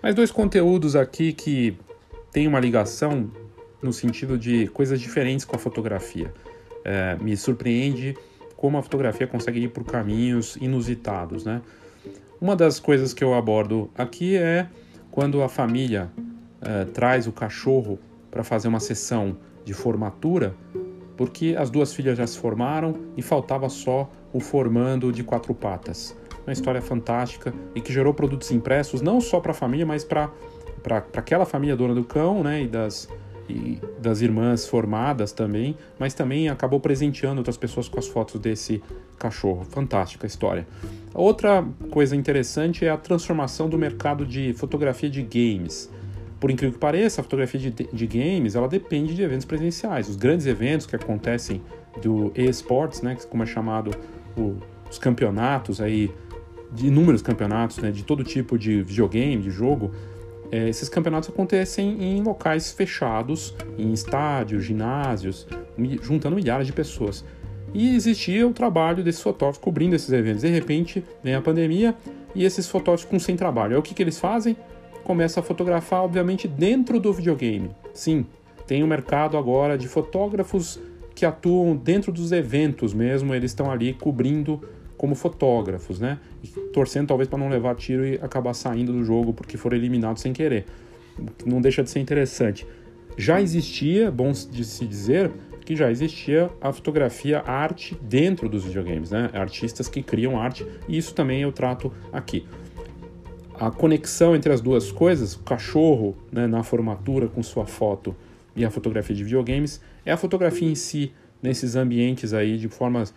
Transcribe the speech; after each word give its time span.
Mais 0.00 0.14
dois 0.14 0.30
conteúdos 0.30 0.94
aqui 0.94 1.32
que 1.32 1.76
têm 2.30 2.46
uma 2.46 2.60
ligação 2.60 3.28
no 3.82 3.92
sentido 3.92 4.38
de 4.38 4.68
coisas 4.68 5.00
diferentes 5.00 5.44
com 5.44 5.56
a 5.56 5.58
fotografia. 5.58 6.32
É, 6.84 7.16
me 7.16 7.36
surpreende 7.36 8.16
como 8.56 8.78
a 8.78 8.82
fotografia 8.82 9.26
consegue 9.26 9.60
ir 9.60 9.68
por 9.68 9.84
caminhos 9.84 10.56
inusitados, 10.56 11.44
né? 11.44 11.60
Uma 12.40 12.54
das 12.54 12.78
coisas 12.78 13.12
que 13.12 13.24
eu 13.24 13.34
abordo 13.34 13.90
aqui 13.96 14.36
é 14.36 14.68
quando 15.10 15.42
a 15.42 15.48
família 15.48 16.08
é, 16.60 16.84
traz 16.84 17.26
o 17.26 17.32
cachorro 17.32 17.98
para 18.30 18.44
fazer 18.44 18.68
uma 18.68 18.80
sessão 18.80 19.36
de 19.64 19.74
formatura, 19.74 20.54
porque 21.16 21.56
as 21.58 21.70
duas 21.70 21.92
filhas 21.92 22.16
já 22.16 22.26
se 22.26 22.38
formaram 22.38 22.94
e 23.16 23.22
faltava 23.22 23.68
só 23.68 24.08
o 24.32 24.38
formando 24.38 25.12
de 25.12 25.24
quatro 25.24 25.52
patas 25.52 26.16
uma 26.48 26.52
história 26.52 26.80
fantástica 26.80 27.52
e 27.74 27.80
que 27.80 27.92
gerou 27.92 28.14
produtos 28.14 28.50
impressos 28.50 29.02
não 29.02 29.20
só 29.20 29.38
para 29.38 29.52
a 29.52 29.54
família, 29.54 29.84
mas 29.84 30.02
para 30.02 30.32
aquela 31.14 31.44
família 31.44 31.76
dona 31.76 31.94
do 31.94 32.02
cão, 32.02 32.42
né, 32.42 32.62
e 32.62 32.66
das, 32.66 33.06
e 33.48 33.78
das 34.00 34.22
irmãs 34.22 34.66
formadas 34.66 35.30
também, 35.30 35.76
mas 35.98 36.14
também 36.14 36.48
acabou 36.48 36.80
presenteando 36.80 37.40
outras 37.40 37.58
pessoas 37.58 37.86
com 37.86 37.98
as 37.98 38.08
fotos 38.08 38.40
desse 38.40 38.82
cachorro. 39.18 39.64
Fantástica 39.64 40.26
história. 40.26 40.66
Outra 41.12 41.64
coisa 41.90 42.16
interessante 42.16 42.86
é 42.86 42.90
a 42.90 42.96
transformação 42.96 43.68
do 43.68 43.76
mercado 43.76 44.24
de 44.24 44.54
fotografia 44.54 45.10
de 45.10 45.22
games. 45.22 45.90
Por 46.40 46.50
incrível 46.50 46.72
que 46.72 46.78
pareça, 46.78 47.20
a 47.20 47.24
fotografia 47.24 47.60
de, 47.60 47.70
de 47.70 48.06
games 48.06 48.54
ela 48.54 48.68
depende 48.68 49.14
de 49.14 49.22
eventos 49.22 49.44
presenciais. 49.44 50.08
Os 50.08 50.16
grandes 50.16 50.46
eventos 50.46 50.86
que 50.86 50.96
acontecem 50.96 51.60
do 52.00 52.32
eSports, 52.34 53.02
né, 53.02 53.18
como 53.28 53.42
é 53.42 53.46
chamado 53.46 53.90
o, 54.36 54.56
os 54.88 54.98
campeonatos 54.98 55.80
aí 55.80 56.10
de 56.72 56.88
inúmeros 56.88 57.22
campeonatos, 57.22 57.78
né, 57.78 57.90
de 57.90 58.02
todo 58.02 58.22
tipo 58.22 58.58
de 58.58 58.82
videogame, 58.82 59.42
de 59.42 59.50
jogo, 59.50 59.90
é, 60.50 60.68
esses 60.68 60.88
campeonatos 60.88 61.28
acontecem 61.28 62.02
em 62.02 62.22
locais 62.22 62.72
fechados, 62.72 63.54
em 63.76 63.92
estádios, 63.92 64.64
ginásios, 64.64 65.46
juntando 66.02 66.36
milhares 66.36 66.66
de 66.66 66.72
pessoas. 66.72 67.24
E 67.74 67.94
existia 67.94 68.46
o 68.46 68.52
trabalho 68.52 69.04
desses 69.04 69.20
fotógrafos 69.20 69.62
cobrindo 69.62 69.94
esses 69.94 70.10
eventos. 70.10 70.42
De 70.42 70.48
repente, 70.48 71.04
vem 71.22 71.34
a 71.34 71.42
pandemia 71.42 71.94
e 72.34 72.44
esses 72.44 72.66
fotógrafos 72.66 73.04
com 73.04 73.18
sem 73.18 73.36
trabalho. 73.36 73.74
Aí 73.74 73.78
o 73.78 73.82
que, 73.82 73.94
que 73.94 74.02
eles 74.02 74.18
fazem? 74.18 74.56
Começam 75.04 75.42
a 75.42 75.44
fotografar, 75.44 76.02
obviamente, 76.02 76.48
dentro 76.48 76.98
do 76.98 77.12
videogame. 77.12 77.70
Sim, 77.92 78.26
tem 78.66 78.82
um 78.82 78.86
mercado 78.86 79.36
agora 79.36 79.76
de 79.76 79.86
fotógrafos 79.86 80.80
que 81.14 81.26
atuam 81.26 81.76
dentro 81.76 82.12
dos 82.12 82.32
eventos 82.32 82.94
mesmo, 82.94 83.34
eles 83.34 83.50
estão 83.50 83.70
ali 83.70 83.92
cobrindo 83.92 84.62
como 84.96 85.14
fotógrafos, 85.14 85.98
né? 85.98 86.18
Torcendo 86.72 87.08
talvez 87.08 87.28
para 87.28 87.38
não 87.38 87.48
levar 87.48 87.74
tiro 87.74 88.06
e 88.06 88.14
acabar 88.16 88.54
saindo 88.54 88.92
do 88.92 89.04
jogo 89.04 89.32
porque 89.32 89.56
foram 89.56 89.76
eliminados 89.76 90.22
sem 90.22 90.32
querer. 90.32 90.66
Não 91.44 91.60
deixa 91.60 91.82
de 91.82 91.90
ser 91.90 92.00
interessante. 92.00 92.66
Já 93.16 93.40
existia, 93.40 94.10
bom 94.10 94.30
de 94.30 94.64
se 94.64 94.86
dizer, 94.86 95.32
que 95.64 95.76
já 95.76 95.90
existia 95.90 96.50
a 96.62 96.72
fotografia, 96.72 97.40
arte 97.40 97.94
dentro 98.00 98.48
dos 98.48 98.64
videogames, 98.64 99.10
né? 99.10 99.28
Artistas 99.34 99.86
que 99.86 100.02
criam 100.02 100.40
arte, 100.40 100.64
e 100.88 100.96
isso 100.96 101.14
também 101.14 101.42
eu 101.42 101.52
trato 101.52 101.92
aqui. 102.10 102.46
A 103.52 103.70
conexão 103.70 104.34
entre 104.34 104.52
as 104.52 104.60
duas 104.60 104.90
coisas, 104.90 105.34
o 105.34 105.40
cachorro 105.40 106.16
né, 106.32 106.46
na 106.46 106.62
formatura 106.62 107.26
com 107.26 107.42
sua 107.42 107.66
foto 107.66 108.16
e 108.56 108.64
a 108.64 108.70
fotografia 108.70 109.14
de 109.14 109.24
videogames, 109.24 109.80
é 110.06 110.12
a 110.12 110.16
fotografia 110.16 110.66
em 110.66 110.74
si, 110.74 111.12
nesses 111.42 111.76
ambientes 111.76 112.32
aí, 112.32 112.56
de 112.56 112.68
formas 112.68 113.12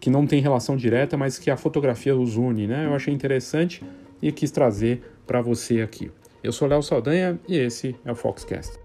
que 0.00 0.10
não 0.10 0.26
tem 0.26 0.40
relação 0.40 0.76
direta, 0.76 1.16
mas 1.16 1.38
que 1.38 1.50
a 1.50 1.56
fotografia 1.56 2.16
os 2.16 2.36
une, 2.36 2.66
né? 2.66 2.86
Eu 2.86 2.94
achei 2.94 3.12
interessante 3.12 3.82
e 4.20 4.30
quis 4.32 4.50
trazer 4.50 5.02
para 5.26 5.40
você 5.40 5.80
aqui. 5.80 6.10
Eu 6.42 6.52
sou 6.52 6.68
Léo 6.68 6.82
Saldanha 6.82 7.38
e 7.48 7.56
esse 7.56 7.96
é 8.04 8.12
o 8.12 8.14
Foxcast. 8.14 8.78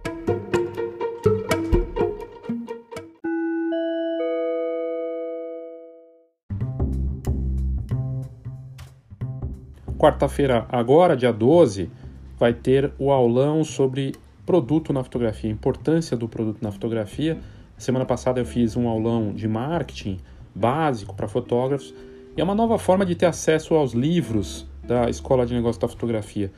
Quarta-feira, 9.98 10.66
agora, 10.70 11.16
dia 11.16 11.32
12, 11.32 11.92
vai 12.40 12.52
ter 12.52 12.92
o 12.98 13.12
aulão 13.12 13.64
sobre 13.64 14.14
produto 14.44 14.92
na 14.92 15.04
fotografia, 15.04 15.52
importância 15.52 16.18
do 16.18 16.28
produto 16.28 16.64
na 16.64 16.72
fotografia. 16.72 17.38
Semana 17.78 18.04
passada 18.04 18.40
eu 18.40 18.46
fiz 18.46 18.76
um 18.76 18.88
aulão 18.88 19.32
de 19.32 19.48
marketing 19.48 20.18
básico 20.54 21.16
para 21.16 21.28
fotógrafos 21.28 21.94
e 22.36 22.42
é 22.42 22.44
uma 22.44 22.56
nova 22.56 22.78
forma 22.78 23.06
de 23.06 23.16
ter 23.16 23.26
acesso 23.26 23.76
aos 23.76 23.94
livros 23.94 24.66
da 24.84 25.10
Escola 25.10 25.46
de 25.46 25.54
Negócios 25.54 25.78
da 25.78 25.88
Fotografia. 25.88 26.52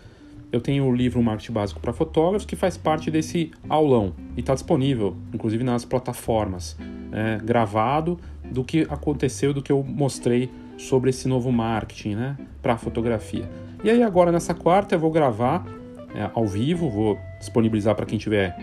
Eu 0.52 0.62
tenho 0.62 0.86
o 0.86 0.96
livro 0.96 1.22
Marketing 1.22 1.52
Básico 1.52 1.80
para 1.80 1.92
Fotógrafos 1.92 2.46
que 2.46 2.56
faz 2.56 2.78
parte 2.78 3.10
desse 3.10 3.52
aulão 3.68 4.14
e 4.38 4.42
está 4.42 4.54
disponível, 4.54 5.16
inclusive 5.34 5.64
nas 5.64 5.84
plataformas, 5.84 6.78
é, 7.12 7.40
gravado 7.44 8.20
do 8.52 8.64
que 8.64 8.82
aconteceu, 8.90 9.52
do 9.52 9.64
que 9.64 9.72
eu 9.72 9.84
mostrei 9.84 10.52
sobre 10.78 11.10
esse 11.10 11.28
novo 11.28 11.52
marketing 11.52 12.16
né, 12.16 12.38
para 12.62 12.78
fotografia. 12.78 13.50
E 13.84 13.90
aí 13.90 14.04
agora 14.04 14.32
nessa 14.32 14.54
quarta 14.54 14.94
eu 14.94 15.00
vou 15.00 15.12
gravar 15.12 15.66
é, 16.14 16.30
ao 16.34 16.46
vivo, 16.46 16.90
vou 16.90 17.18
disponibilizar 17.40 17.96
para 17.96 18.06
quem 18.06 18.20
tiver 18.20 18.56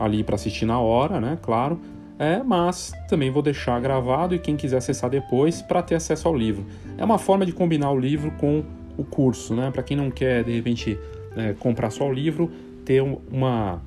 ali 0.00 0.24
para 0.24 0.34
assistir 0.36 0.64
na 0.64 0.80
hora, 0.80 1.20
né, 1.20 1.38
claro, 1.42 1.78
é, 2.18 2.42
mas 2.42 2.92
também 3.08 3.30
vou 3.30 3.42
deixar 3.42 3.80
gravado 3.80 4.34
e 4.34 4.38
quem 4.38 4.56
quiser 4.56 4.76
acessar 4.76 5.10
depois 5.10 5.60
para 5.60 5.82
ter 5.82 5.96
acesso 5.96 6.28
ao 6.28 6.36
livro. 6.36 6.64
É 6.96 7.04
uma 7.04 7.18
forma 7.18 7.44
de 7.44 7.52
combinar 7.52 7.90
o 7.90 7.98
livro 7.98 8.30
com 8.32 8.64
o 8.96 9.04
curso, 9.04 9.54
né? 9.54 9.70
Para 9.70 9.82
quem 9.82 9.96
não 9.96 10.10
quer 10.10 10.44
de 10.44 10.52
repente 10.52 10.98
é, 11.36 11.52
comprar 11.54 11.90
só 11.90 12.08
o 12.08 12.12
livro, 12.12 12.50
ter 12.84 13.02
uma 13.02 13.82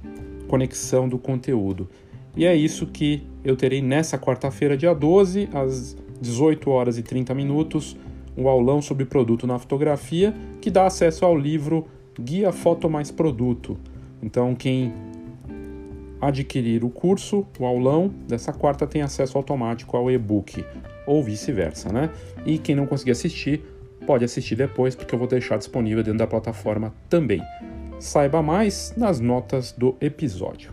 conexão 0.47 1.07
do 1.07 1.17
conteúdo. 1.17 1.87
E 2.35 2.45
é 2.45 2.55
isso 2.55 2.85
que 2.85 3.23
eu 3.43 3.55
terei 3.55 3.81
nessa 3.81 4.17
quarta-feira, 4.17 4.77
dia 4.77 4.93
12, 4.93 5.49
às 5.53 5.95
18 6.21 6.69
horas 6.69 6.97
e 6.97 7.03
30 7.03 7.33
minutos, 7.33 7.97
um 8.37 8.47
aulão 8.47 8.81
sobre 8.81 9.05
produto 9.05 9.47
na 9.47 9.57
fotografia 9.57 10.33
que 10.61 10.69
dá 10.69 10.85
acesso 10.85 11.25
ao 11.25 11.35
livro 11.35 11.87
Guia 12.19 12.51
Foto 12.51 12.89
Mais 12.89 13.09
Produto. 13.09 13.77
Então, 14.21 14.53
quem 14.53 14.93
adquirir 16.21 16.83
o 16.83 16.89
curso, 16.89 17.45
o 17.59 17.65
aulão 17.65 18.07
dessa 18.27 18.51
quarta 18.51 18.87
tem 18.87 19.01
acesso 19.01 19.37
automático 19.37 19.95
ao 19.95 20.09
e-book, 20.09 20.65
ou 21.05 21.23
vice-versa, 21.23 21.91
né? 21.91 22.09
E 22.45 22.57
quem 22.57 22.75
não 22.75 22.85
conseguir 22.85 23.11
assistir, 23.11 23.63
pode 24.05 24.25
assistir 24.25 24.55
depois, 24.55 24.95
porque 24.95 25.13
eu 25.13 25.19
vou 25.19 25.27
deixar 25.27 25.57
disponível 25.57 26.03
dentro 26.03 26.19
da 26.19 26.27
plataforma 26.27 26.93
também. 27.09 27.41
Saiba 27.99 28.41
mais 28.41 28.93
nas 28.95 29.19
notas 29.19 29.71
do 29.71 29.97
episódio. 29.99 30.71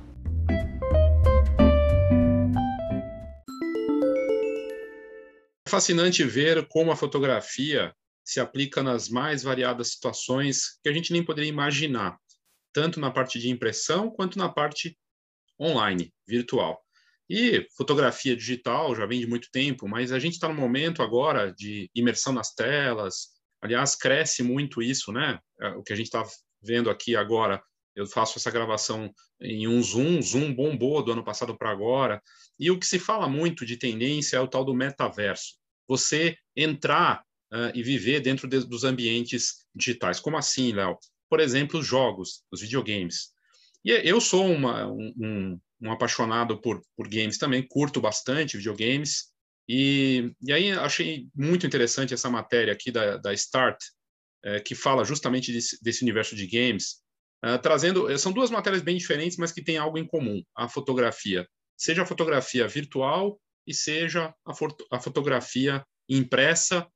É 5.66 5.70
fascinante 5.70 6.22
ver 6.22 6.66
como 6.68 6.92
a 6.92 6.96
fotografia 6.96 7.92
se 8.24 8.40
aplica 8.40 8.82
nas 8.82 9.08
mais 9.08 9.42
variadas 9.42 9.92
situações 9.92 10.78
que 10.82 10.88
a 10.88 10.92
gente 10.92 11.12
nem 11.12 11.22
poderia 11.22 11.50
imaginar, 11.50 12.16
tanto 12.72 12.98
na 12.98 13.10
parte 13.10 13.38
de 13.38 13.50
impressão 13.50 14.10
quanto 14.10 14.38
na 14.38 14.48
parte 14.48 14.96
online, 15.60 16.12
virtual. 16.26 16.80
E 17.28 17.66
fotografia 17.76 18.36
digital 18.36 18.94
já 18.94 19.06
vem 19.06 19.20
de 19.20 19.26
muito 19.26 19.48
tempo, 19.50 19.88
mas 19.88 20.12
a 20.12 20.18
gente 20.18 20.34
está 20.34 20.48
no 20.48 20.54
momento 20.54 21.02
agora 21.02 21.52
de 21.52 21.90
imersão 21.94 22.32
nas 22.32 22.54
telas. 22.54 23.28
Aliás, 23.62 23.96
cresce 23.96 24.42
muito 24.42 24.82
isso, 24.82 25.10
né? 25.10 25.38
É, 25.60 25.68
o 25.68 25.82
que 25.82 25.92
a 25.92 25.96
gente 25.96 26.06
está 26.06 26.22
vendo 26.62 26.90
aqui 26.90 27.16
agora. 27.16 27.62
Eu 27.96 28.06
faço 28.06 28.38
essa 28.38 28.50
gravação 28.50 29.10
em 29.40 29.68
um 29.68 29.80
Zoom, 29.80 30.20
Zoom 30.20 30.52
bombou 30.52 31.02
do 31.02 31.12
ano 31.12 31.24
passado 31.24 31.56
para 31.56 31.70
agora. 31.70 32.20
E 32.58 32.70
o 32.70 32.78
que 32.78 32.86
se 32.86 32.98
fala 32.98 33.28
muito 33.28 33.64
de 33.64 33.76
tendência 33.76 34.36
é 34.36 34.40
o 34.40 34.48
tal 34.48 34.64
do 34.64 34.74
metaverso. 34.74 35.54
Você 35.88 36.36
entrar 36.56 37.22
uh, 37.52 37.70
e 37.74 37.82
viver 37.82 38.20
dentro 38.20 38.48
de, 38.48 38.66
dos 38.66 38.84
ambientes 38.84 39.66
digitais. 39.74 40.18
Como 40.18 40.36
assim, 40.36 40.72
Léo? 40.72 40.98
Por 41.30 41.40
exemplo, 41.40 41.80
os 41.80 41.86
jogos, 41.86 42.42
os 42.50 42.60
videogames. 42.60 43.33
E 43.84 43.90
eu 43.90 44.20
sou 44.20 44.46
uma, 44.46 44.86
um, 44.86 45.60
um, 45.80 45.92
apaixonado 45.92 46.60
por, 46.60 46.82
por 46.96 47.08
games 47.08 47.36
também, 47.36 47.66
curto 47.66 48.00
bastante 48.00 48.56
videogames. 48.56 49.32
E, 49.68 50.32
e 50.42 50.52
aí 50.52 50.72
achei 50.72 51.28
muito 51.34 51.66
interessante 51.66 52.14
essa 52.14 52.30
matéria 52.30 52.72
aqui 52.72 52.90
da, 52.90 53.18
da 53.18 53.32
Start, 53.34 53.76
é, 54.42 54.60
que 54.60 54.74
fala 54.74 55.04
justamente 55.04 55.52
desse, 55.52 55.82
desse 55.82 56.02
universo 56.02 56.34
de 56.34 56.46
games, 56.46 57.02
é, 57.42 57.58
trazendo. 57.58 58.16
São 58.18 58.32
duas 58.32 58.50
matérias 58.50 58.82
bem 58.82 58.96
diferentes, 58.96 59.36
mas 59.36 59.52
que 59.52 59.62
têm 59.62 59.76
algo 59.76 59.98
em 59.98 60.06
comum: 60.06 60.42
a 60.56 60.68
fotografia. 60.68 61.46
Seja 61.76 62.02
a 62.02 62.06
fotografia 62.06 62.66
virtual 62.66 63.38
e 63.66 63.74
seja 63.74 64.34
a, 64.46 64.52
a 64.92 65.00
fotografia 65.00 65.84
impressa 66.08 66.86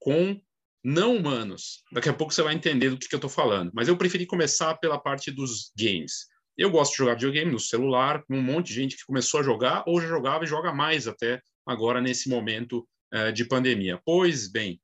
com 0.00 0.40
não 0.84 1.16
humanos. 1.16 1.82
Daqui 1.90 2.10
a 2.10 2.12
pouco 2.12 2.34
você 2.34 2.42
vai 2.42 2.54
entender 2.54 2.90
do 2.90 2.98
que, 2.98 3.08
que 3.08 3.14
eu 3.14 3.18
estou 3.18 3.30
falando. 3.30 3.70
Mas 3.74 3.88
eu 3.88 3.96
preferi 3.96 4.26
começar 4.26 4.74
pela 4.74 4.98
parte 4.98 5.30
dos 5.30 5.72
games. 5.76 6.26
Eu 6.56 6.70
gosto 6.70 6.92
de 6.92 6.98
jogar 6.98 7.14
videogame 7.14 7.50
no 7.50 7.58
celular, 7.58 8.22
com 8.24 8.36
um 8.36 8.42
monte 8.42 8.68
de 8.68 8.74
gente 8.74 8.96
que 8.96 9.06
começou 9.06 9.40
a 9.40 9.42
jogar 9.42 9.82
ou 9.86 10.00
já 10.00 10.06
jogava 10.06 10.44
e 10.44 10.46
joga 10.46 10.72
mais 10.72 11.08
até 11.08 11.40
agora 11.66 12.00
nesse 12.00 12.28
momento 12.28 12.86
uh, 13.12 13.32
de 13.32 13.44
pandemia. 13.46 14.00
Pois 14.04 14.46
bem, 14.46 14.80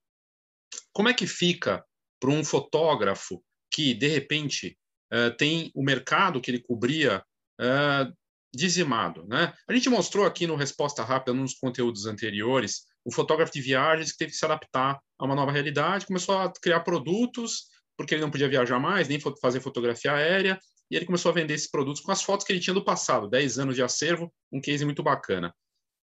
como 0.93 1.09
é 1.09 1.15
que 1.15 1.27
fica 1.27 1.85
para 2.19 2.31
um 2.31 2.43
fotógrafo 2.43 3.43
que, 3.71 3.95
de 3.95 4.09
repente, 4.09 4.77
uh, 5.13 5.37
tem 5.37 5.71
o 5.75 5.83
mercado 5.83 6.41
que 6.41 6.51
ele 6.51 6.61
cobria 6.61 7.23
uh, 7.61 8.13
dizimado. 8.55 9.27
Né? 9.27 9.53
A 9.69 9.75
gente 9.75 9.89
mostrou 9.89 10.27
aqui 10.27 10.47
no 10.47 10.57
Resposta 10.57 11.05
Rápida, 11.05 11.33
nos 11.33 11.55
conteúdos 11.55 12.07
anteriores, 12.07 12.85
o 13.05 13.13
fotógrafo 13.13 13.53
de 13.53 13.61
viagens 13.61 14.13
que 14.13 14.19
teve 14.19 14.33
que 14.33 14.37
se 14.37 14.45
adaptar 14.45 15.01
a 15.19 15.25
uma 15.25 15.35
nova 15.35 15.53
realidade, 15.53 16.07
começou 16.07 16.37
a 16.37 16.53
criar 16.53 16.81
produtos, 16.81 17.67
porque 17.97 18.15
ele 18.15 18.23
não 18.23 18.31
podia 18.31 18.49
viajar 18.49 18.79
mais, 18.79 19.09
nem 19.09 19.19
fazer 19.41 19.61
fotografia 19.61 20.13
aérea, 20.13 20.59
e 20.91 20.97
ele 20.97 21.07
começou 21.07 21.31
a 21.31 21.35
vender 21.35 21.55
esses 21.55 21.71
produtos 21.71 22.03
com 22.03 22.11
as 22.11 22.23
fotos 22.23 22.45
que 22.45 22.53
ele 22.53 22.61
tinha 22.61 22.75
do 22.75 22.85
passado, 22.85 23.29
10 23.29 23.59
anos 23.59 23.77
de 23.77 23.83
acervo, 23.83 24.33
um 24.53 24.61
case 24.61 24.85
muito 24.85 25.03
bacana. 25.03 25.55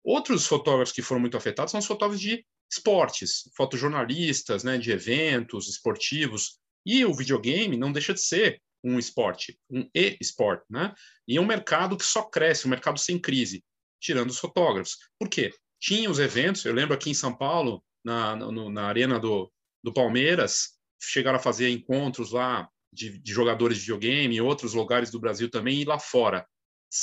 Outros 0.04 0.46
fotógrafos 0.46 0.92
que 0.92 1.02
foram 1.02 1.20
muito 1.20 1.36
afetados 1.36 1.70
são 1.70 1.80
os 1.80 1.86
fotógrafos 1.86 2.20
de 2.20 2.44
esportes, 2.70 3.50
fotojornalistas, 3.56 4.64
né, 4.64 4.78
de 4.78 4.90
eventos 4.90 5.68
esportivos, 5.68 6.58
e 6.86 7.04
o 7.04 7.14
videogame 7.14 7.76
não 7.76 7.92
deixa 7.92 8.14
de 8.14 8.22
ser 8.22 8.62
um 8.82 8.98
esporte, 8.98 9.58
um 9.70 9.88
e-sport, 9.92 10.62
né? 10.70 10.94
E 11.26 11.36
é 11.36 11.40
um 11.40 11.46
mercado 11.46 11.96
que 11.96 12.04
só 12.04 12.22
cresce, 12.22 12.66
um 12.66 12.70
mercado 12.70 12.98
sem 12.98 13.18
crise, 13.18 13.62
tirando 14.00 14.30
os 14.30 14.38
fotógrafos. 14.38 14.96
Por 15.18 15.28
quê? 15.28 15.52
Tinha 15.80 16.10
os 16.10 16.18
eventos, 16.18 16.64
eu 16.64 16.74
lembro 16.74 16.94
aqui 16.94 17.10
em 17.10 17.14
São 17.14 17.34
Paulo, 17.34 17.82
na, 18.04 18.34
no, 18.36 18.70
na 18.70 18.84
arena 18.84 19.18
do, 19.18 19.50
do 19.82 19.92
Palmeiras, 19.92 20.78
chegaram 21.00 21.38
a 21.38 21.42
fazer 21.42 21.68
encontros 21.70 22.32
lá 22.32 22.68
de, 22.92 23.18
de 23.18 23.32
jogadores 23.32 23.76
de 23.78 23.82
videogame, 23.82 24.36
em 24.36 24.40
outros 24.40 24.74
lugares 24.74 25.10
do 25.10 25.20
Brasil 25.20 25.50
também, 25.50 25.80
e 25.80 25.84
lá 25.84 25.98
fora. 25.98 26.46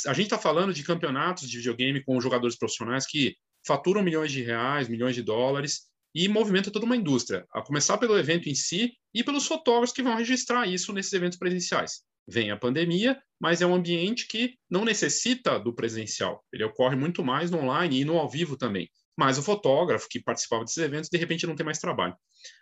A 0.06 0.12
gente 0.12 0.26
está 0.26 0.38
falando 0.38 0.74
de 0.74 0.82
campeonatos 0.82 1.48
de 1.48 1.58
videogame 1.58 2.04
com 2.04 2.20
jogadores 2.20 2.56
profissionais 2.58 3.06
que 3.06 3.36
faturam 3.66 4.02
milhões 4.02 4.32
de 4.32 4.42
reais, 4.42 4.88
milhões 4.88 5.14
de 5.14 5.22
dólares, 5.22 5.86
e 6.14 6.28
movimenta 6.28 6.70
toda 6.70 6.86
uma 6.86 6.96
indústria, 6.96 7.44
a 7.52 7.62
começar 7.62 7.98
pelo 7.98 8.18
evento 8.18 8.48
em 8.48 8.54
si 8.54 8.94
e 9.14 9.22
pelos 9.22 9.46
fotógrafos 9.46 9.94
que 9.94 10.02
vão 10.02 10.16
registrar 10.16 10.66
isso 10.66 10.92
nesses 10.92 11.12
eventos 11.12 11.38
presenciais. 11.38 12.02
Vem 12.28 12.50
a 12.50 12.56
pandemia, 12.56 13.20
mas 13.40 13.62
é 13.62 13.66
um 13.66 13.74
ambiente 13.74 14.26
que 14.26 14.54
não 14.68 14.84
necessita 14.84 15.58
do 15.58 15.74
presencial. 15.74 16.44
Ele 16.52 16.64
ocorre 16.64 16.96
muito 16.96 17.24
mais 17.24 17.50
no 17.50 17.58
online 17.58 18.00
e 18.00 18.04
no 18.04 18.18
ao 18.18 18.28
vivo 18.28 18.56
também. 18.56 18.90
Mas 19.16 19.38
o 19.38 19.42
fotógrafo 19.42 20.08
que 20.08 20.20
participava 20.20 20.64
desses 20.64 20.82
eventos, 20.82 21.08
de 21.08 21.16
repente, 21.16 21.46
não 21.46 21.56
tem 21.56 21.64
mais 21.64 21.78
trabalho. 21.78 22.16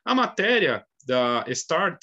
A 0.05 0.15
matéria 0.15 0.85
da 1.07 1.45
Start, 1.49 1.99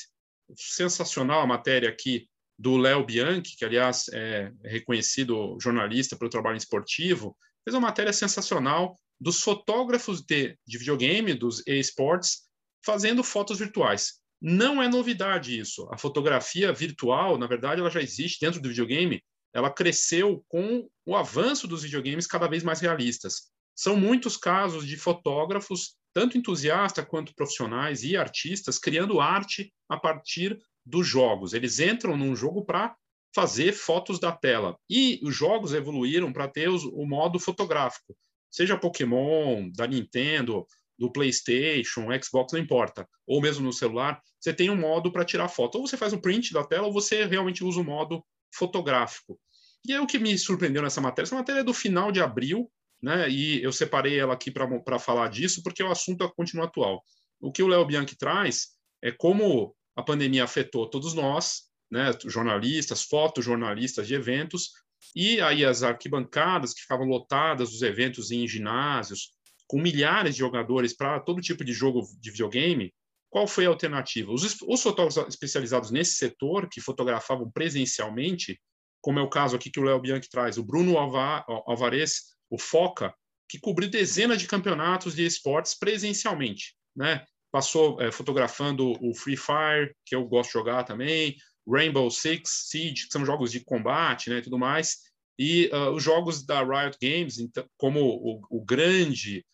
sensacional 0.55 1.41
a 1.41 1.47
matéria 1.47 1.89
aqui 1.89 2.27
do 2.57 2.77
Léo 2.77 3.05
Bianchi, 3.05 3.55
que, 3.57 3.65
aliás, 3.65 4.05
é 4.13 4.51
reconhecido 4.63 5.57
jornalista 5.61 6.17
pelo 6.17 6.29
trabalho 6.29 6.57
esportivo, 6.57 7.35
fez 7.63 7.73
uma 7.73 7.87
matéria 7.87 8.13
sensacional 8.13 8.99
dos 9.19 9.39
fotógrafos 9.41 10.21
de, 10.21 10.57
de 10.65 10.77
videogame, 10.77 11.33
dos 11.33 11.65
esportes, 11.65 12.41
fazendo 12.83 13.23
fotos 13.23 13.59
virtuais. 13.59 14.20
Não 14.41 14.81
é 14.81 14.87
novidade 14.87 15.59
isso. 15.59 15.87
A 15.91 15.97
fotografia 15.97 16.73
virtual, 16.73 17.37
na 17.37 17.45
verdade, 17.45 17.79
ela 17.79 17.91
já 17.91 18.01
existe 18.01 18.39
dentro 18.43 18.59
do 18.59 18.69
videogame. 18.69 19.23
Ela 19.53 19.69
cresceu 19.69 20.43
com 20.47 20.89
o 21.05 21.15
avanço 21.15 21.67
dos 21.67 21.83
videogames 21.83 22.25
cada 22.25 22.47
vez 22.47 22.63
mais 22.63 22.79
realistas. 22.79 23.51
São 23.75 23.95
muitos 23.95 24.37
casos 24.37 24.87
de 24.87 24.97
fotógrafos, 24.97 25.95
tanto 26.13 26.37
entusiastas 26.37 27.05
quanto 27.05 27.35
profissionais 27.35 28.03
e 28.03 28.17
artistas, 28.17 28.79
criando 28.79 29.21
arte 29.21 29.71
a 29.87 29.97
partir 29.97 30.59
dos 30.85 31.07
jogos. 31.07 31.53
Eles 31.53 31.79
entram 31.79 32.17
num 32.17 32.35
jogo 32.35 32.65
para 32.65 32.95
fazer 33.35 33.73
fotos 33.73 34.19
da 34.19 34.31
tela. 34.31 34.75
E 34.89 35.19
os 35.23 35.35
jogos 35.35 35.73
evoluíram 35.73 36.33
para 36.33 36.47
ter 36.47 36.69
o 36.69 37.05
modo 37.05 37.39
fotográfico 37.39 38.15
seja 38.51 38.77
Pokémon, 38.77 39.71
da 39.71 39.87
Nintendo, 39.87 40.67
do 41.01 41.11
PlayStation, 41.11 42.05
Xbox, 42.21 42.53
não 42.53 42.59
importa, 42.59 43.09
ou 43.25 43.41
mesmo 43.41 43.65
no 43.65 43.73
celular, 43.73 44.21
você 44.39 44.53
tem 44.53 44.69
um 44.69 44.75
modo 44.75 45.11
para 45.11 45.25
tirar 45.25 45.49
foto. 45.49 45.79
Ou 45.79 45.87
você 45.87 45.97
faz 45.97 46.13
um 46.13 46.21
print 46.21 46.53
da 46.53 46.63
tela, 46.63 46.85
ou 46.85 46.93
você 46.93 47.25
realmente 47.25 47.63
usa 47.63 47.81
o 47.81 47.83
modo 47.83 48.23
fotográfico. 48.53 49.39
E 49.83 49.93
é 49.93 49.99
o 49.99 50.05
que 50.05 50.19
me 50.19 50.37
surpreendeu 50.37 50.83
nessa 50.83 51.01
matéria. 51.01 51.25
Essa 51.25 51.35
matéria 51.35 51.61
é 51.61 51.63
do 51.63 51.73
final 51.73 52.11
de 52.11 52.21
abril, 52.21 52.71
né? 53.01 53.27
E 53.27 53.63
eu 53.63 53.71
separei 53.71 54.19
ela 54.19 54.35
aqui 54.35 54.51
para 54.51 54.99
falar 54.99 55.27
disso, 55.29 55.63
porque 55.63 55.81
o 55.81 55.89
assunto 55.89 56.31
continua 56.35 56.65
atual. 56.65 57.03
O 57.39 57.51
que 57.51 57.63
o 57.63 57.67
Léo 57.67 57.83
Bianchi 57.83 58.15
traz 58.15 58.67
é 59.01 59.11
como 59.11 59.75
a 59.95 60.03
pandemia 60.03 60.43
afetou 60.43 60.87
todos 60.87 61.15
nós, 61.15 61.63
né? 61.89 62.11
Jornalistas, 62.27 63.01
fotojornalistas 63.01 64.07
de 64.07 64.13
eventos, 64.13 64.69
e 65.15 65.41
aí 65.41 65.65
as 65.65 65.81
arquibancadas 65.81 66.75
que 66.75 66.81
ficavam 66.81 67.07
lotadas 67.07 67.71
dos 67.71 67.81
eventos 67.81 68.29
em 68.29 68.47
ginásios, 68.47 69.31
com 69.71 69.81
milhares 69.81 70.35
de 70.35 70.39
jogadores 70.39 70.93
para 70.93 71.17
todo 71.21 71.39
tipo 71.39 71.63
de 71.63 71.71
jogo 71.71 72.01
de 72.19 72.29
videogame, 72.29 72.93
qual 73.29 73.47
foi 73.47 73.65
a 73.65 73.69
alternativa? 73.69 74.29
Os, 74.29 74.43
os 74.61 74.83
fotógrafos 74.83 75.29
especializados 75.29 75.91
nesse 75.91 76.15
setor, 76.15 76.67
que 76.67 76.81
fotografavam 76.81 77.49
presencialmente, 77.49 78.59
como 78.99 79.17
é 79.17 79.21
o 79.21 79.29
caso 79.29 79.55
aqui 79.55 79.71
que 79.71 79.79
o 79.79 79.83
Léo 79.83 80.01
Bianchi 80.01 80.29
traz, 80.29 80.57
o 80.57 80.63
Bruno 80.63 80.97
Alvarez, 80.97 82.35
o 82.49 82.59
Foca, 82.59 83.15
que 83.47 83.61
cobriu 83.61 83.89
dezenas 83.89 84.41
de 84.41 84.47
campeonatos 84.47 85.15
de 85.15 85.25
esportes 85.25 85.73
presencialmente, 85.73 86.75
né? 86.93 87.23
Passou 87.49 88.01
é, 88.01 88.11
fotografando 88.11 88.91
o 89.01 89.15
Free 89.15 89.37
Fire, 89.37 89.95
que 90.05 90.13
eu 90.13 90.25
gosto 90.25 90.49
de 90.49 90.53
jogar 90.53 90.83
também, 90.83 91.37
Rainbow 91.65 92.11
Six 92.11 92.67
Siege, 92.67 93.07
que 93.07 93.13
são 93.13 93.25
jogos 93.25 93.53
de 93.53 93.63
combate 93.63 94.29
né, 94.29 94.39
e 94.39 94.41
tudo 94.41 94.59
mais, 94.59 94.97
e 95.39 95.69
uh, 95.73 95.91
os 95.91 96.03
jogos 96.03 96.45
da 96.45 96.61
Riot 96.61 96.97
Games, 97.01 97.39
então, 97.39 97.65
como 97.77 98.01
o, 98.01 98.41
o 98.49 98.65
grande, 98.65 99.45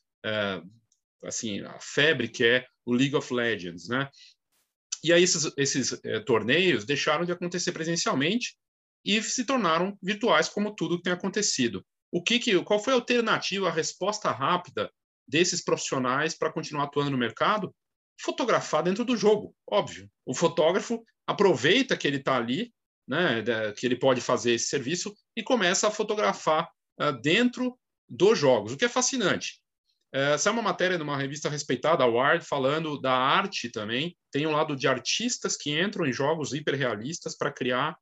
assim, 1.24 1.62
a 1.62 1.80
febre 1.80 2.28
que 2.28 2.44
é 2.46 2.66
o 2.86 2.94
League 2.94 3.16
of 3.16 3.34
Legends, 3.34 3.88
né? 3.88 4.10
E 5.04 5.14
aí 5.14 5.24
esses, 5.24 5.52
esses 5.58 5.92
uh, 5.92 6.26
torneios 6.26 6.86
deixaram 6.86 7.26
de 7.26 7.32
acontecer 7.32 7.72
presencialmente 7.72 8.56
e 9.06 9.22
se 9.22 9.46
tornaram 9.46 9.98
virtuais, 10.02 10.50
como 10.50 10.76
tudo 10.76 10.98
que 10.98 11.04
tem 11.04 11.14
acontecido. 11.14 11.86
O 12.12 12.24
que, 12.24 12.40
que 12.40 12.62
qual 12.64 12.80
foi 12.80 12.94
a 12.94 12.96
alternativa, 12.96 13.68
a 13.68 13.72
resposta 13.72 14.32
rápida 14.32 14.92
desses 15.28 15.64
profissionais 15.64 16.38
para 16.38 16.52
continuar 16.52 16.86
atuando 16.86 17.12
no 17.12 17.18
mercado? 17.18 17.74
Fotografar 18.20 18.84
dentro 18.84 19.06
do 19.06 19.16
jogo, 19.16 19.56
óbvio. 19.70 20.10
O 20.26 20.34
fotógrafo 20.34 21.04
aproveita 21.28 21.96
que 21.96 22.08
ele 22.08 22.18
está 22.18 22.36
ali, 22.36 22.74
né, 23.08 23.44
que 23.74 23.86
ele 23.86 23.96
pode 23.96 24.20
fazer 24.20 24.54
esse 24.54 24.68
serviço 24.68 25.14
e 25.36 25.44
começa 25.44 25.88
a 25.88 25.92
fotografar 25.92 26.68
uh, 27.00 27.12
dentro 27.22 27.78
dos 28.10 28.40
jogos, 28.40 28.74
o 28.74 28.78
que 28.78 28.86
é 28.86 28.90
fascinante. 28.90 29.62
Uh, 30.14 30.34
essa 30.34 30.50
é 30.50 30.52
uma 30.52 30.62
matéria 30.62 30.98
numa 30.98 31.18
revista 31.18 31.50
respeitada, 31.50 32.04
a 32.04 32.08
Wired, 32.08 32.46
falando 32.46 33.00
da 33.00 33.14
arte 33.14 33.70
também. 33.70 34.16
Tem 34.32 34.48
um 34.48 34.52
lado 34.52 34.76
de 34.76 34.88
artistas 34.88 35.58
que 35.58 35.80
entram 35.80 36.06
em 36.06 36.14
jogos 36.14 36.54
hiperrealistas 36.54 37.38
para 37.38 37.52
criar 37.52 37.98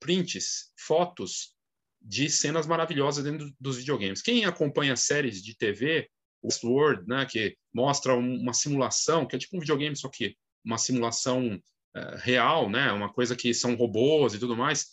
prints, 0.00 0.72
fotos 0.78 1.54
de 2.00 2.28
cenas 2.28 2.66
maravilhosas 2.66 3.24
dentro 3.24 3.50
dos 3.58 3.78
videogames. 3.78 4.22
Quem 4.22 4.44
acompanha 4.44 4.96
séries 4.96 5.42
de 5.42 5.56
TV, 5.56 6.08
Westworld, 6.44 7.04
né, 7.08 7.26
que 7.26 7.56
mostra 7.74 8.14
uma 8.14 8.52
simulação, 8.52 9.26
que 9.26 9.34
é 9.34 9.38
tipo 9.38 9.56
um 9.56 9.60
videogame, 9.60 9.96
só 9.96 10.08
que 10.08 10.36
uma 10.64 10.78
simulação 10.78 11.60
eh, 11.96 12.16
real, 12.18 12.68
né? 12.68 12.92
Uma 12.92 13.10
coisa 13.10 13.34
que 13.34 13.54
são 13.54 13.74
robôs 13.74 14.34
e 14.34 14.38
tudo 14.38 14.54
mais, 14.54 14.86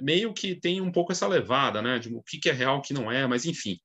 meio 0.00 0.34
que 0.34 0.56
tem 0.56 0.80
um 0.80 0.90
pouco 0.90 1.12
essa 1.12 1.26
levada, 1.28 1.80
né? 1.80 2.00
De 2.00 2.12
o 2.12 2.20
que 2.22 2.48
é 2.48 2.52
real, 2.52 2.78
o 2.78 2.82
que 2.82 2.92
não 2.92 3.12
é, 3.12 3.26
mas 3.28 3.46
enfim. 3.46 3.78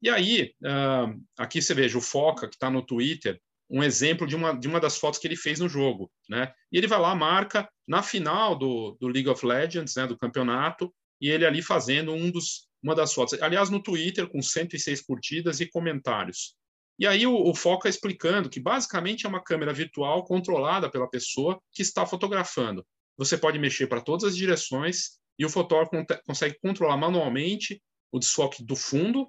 E 0.00 0.08
aí, 0.08 0.54
uh, 0.62 1.20
aqui 1.36 1.60
você 1.60 1.74
veja 1.74 1.98
o 1.98 2.02
Foca, 2.02 2.48
que 2.48 2.54
está 2.54 2.70
no 2.70 2.82
Twitter, 2.82 3.40
um 3.70 3.82
exemplo 3.82 4.26
de 4.26 4.34
uma, 4.34 4.52
de 4.52 4.66
uma 4.66 4.80
das 4.80 4.96
fotos 4.96 5.18
que 5.18 5.26
ele 5.26 5.36
fez 5.36 5.60
no 5.60 5.68
jogo, 5.68 6.10
né? 6.28 6.52
E 6.72 6.78
ele 6.78 6.86
vai 6.86 6.98
lá, 6.98 7.14
marca 7.14 7.68
na 7.86 8.02
final 8.02 8.56
do, 8.56 8.96
do 9.00 9.08
League 9.08 9.28
of 9.28 9.44
Legends, 9.44 9.94
né, 9.96 10.06
do 10.06 10.16
campeonato, 10.16 10.92
e 11.20 11.28
ele 11.28 11.44
ali 11.44 11.62
fazendo 11.62 12.12
um 12.12 12.30
dos, 12.30 12.68
uma 12.82 12.94
das 12.94 13.12
fotos. 13.12 13.40
Aliás, 13.42 13.70
no 13.70 13.82
Twitter, 13.82 14.28
com 14.28 14.40
106 14.40 15.02
curtidas 15.02 15.60
e 15.60 15.66
comentários. 15.66 16.54
E 16.98 17.06
aí 17.06 17.26
o, 17.26 17.34
o 17.34 17.54
Foca 17.54 17.88
explicando 17.88 18.48
que 18.48 18.60
basicamente 18.60 19.26
é 19.26 19.28
uma 19.28 19.42
câmera 19.42 19.72
virtual 19.72 20.24
controlada 20.24 20.90
pela 20.90 21.08
pessoa 21.08 21.60
que 21.72 21.82
está 21.82 22.06
fotografando. 22.06 22.84
Você 23.16 23.36
pode 23.36 23.58
mexer 23.58 23.86
para 23.86 24.00
todas 24.00 24.24
as 24.24 24.36
direções 24.36 25.18
e 25.38 25.44
o 25.44 25.50
fotógrafo 25.50 26.04
consegue 26.26 26.58
controlar 26.60 26.96
manualmente 26.96 27.80
o 28.10 28.18
desfoque 28.18 28.64
do 28.64 28.74
fundo, 28.74 29.28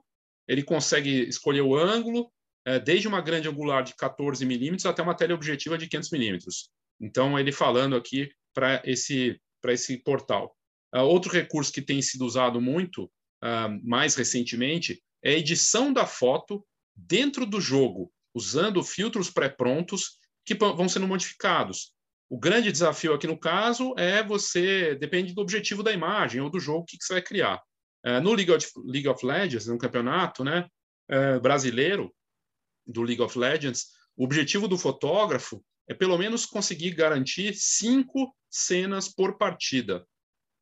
ele 0.50 0.64
consegue 0.64 1.30
escolher 1.30 1.62
o 1.62 1.76
ângulo, 1.76 2.32
é, 2.66 2.80
desde 2.80 3.08
uma 3.08 3.22
grande 3.22 3.48
angular 3.48 3.84
de 3.84 3.96
14 3.96 4.44
milímetros 4.46 4.88
até 4.88 5.04
uma 5.04 5.16
teleobjetiva 5.16 5.78
de 5.78 5.88
500 5.88 6.12
milímetros. 6.12 6.70
Então, 7.00 7.38
ele 7.38 7.52
falando 7.52 7.96
aqui 7.96 8.30
para 8.54 8.82
esse, 8.84 9.40
esse 9.68 9.98
portal. 9.98 10.56
Uh, 10.94 11.02
outro 11.02 11.32
recurso 11.32 11.72
que 11.72 11.84
tem 11.84 12.02
sido 12.02 12.26
usado 12.26 12.60
muito, 12.60 13.04
uh, 13.04 13.80
mais 13.88 14.16
recentemente, 14.16 15.00
é 15.24 15.32
a 15.32 15.38
edição 15.38 15.94
da 15.94 16.08
foto 16.08 16.66
dentro 16.96 17.46
do 17.46 17.62
jogo, 17.62 18.12
usando 18.34 18.84
filtros 18.84 19.30
pré-prontos 19.30 20.18
que 20.44 20.56
vão 20.56 20.90
sendo 20.90 21.08
modificados. 21.08 21.94
O 22.28 22.40
grande 22.40 22.72
desafio 22.72 23.14
aqui 23.14 23.28
no 23.28 23.40
caso 23.40 23.94
é 23.98 24.24
você, 24.24 24.96
depende 24.96 25.34
do 25.34 25.42
objetivo 25.42 25.84
da 25.84 25.94
imagem 25.94 26.42
ou 26.42 26.50
do 26.50 26.60
jogo 26.60 26.86
que, 26.86 26.98
você 27.00 27.14
vai 27.14 27.22
criar. 27.22 27.62
É, 28.04 28.20
no 28.20 28.34
League 28.34 28.52
of, 28.52 28.66
League 28.86 29.08
of 29.08 29.26
Legends, 29.26 29.68
no 29.68 29.78
campeonato 29.78 30.44
né, 30.44 30.68
é, 31.10 31.40
brasileiro 31.40 32.14
do 32.86 33.02
League 33.02 33.22
of 33.22 33.38
Legends, 33.38 33.88
o 34.16 34.24
objetivo 34.24 34.68
do 34.68 34.78
fotógrafo 34.78 35.64
é 35.88 35.94
pelo 35.94 36.18
menos 36.18 36.46
conseguir 36.46 36.92
garantir 36.92 37.54
cinco 37.56 38.36
cenas 38.50 39.10
por 39.10 39.38
partida. 39.38 40.06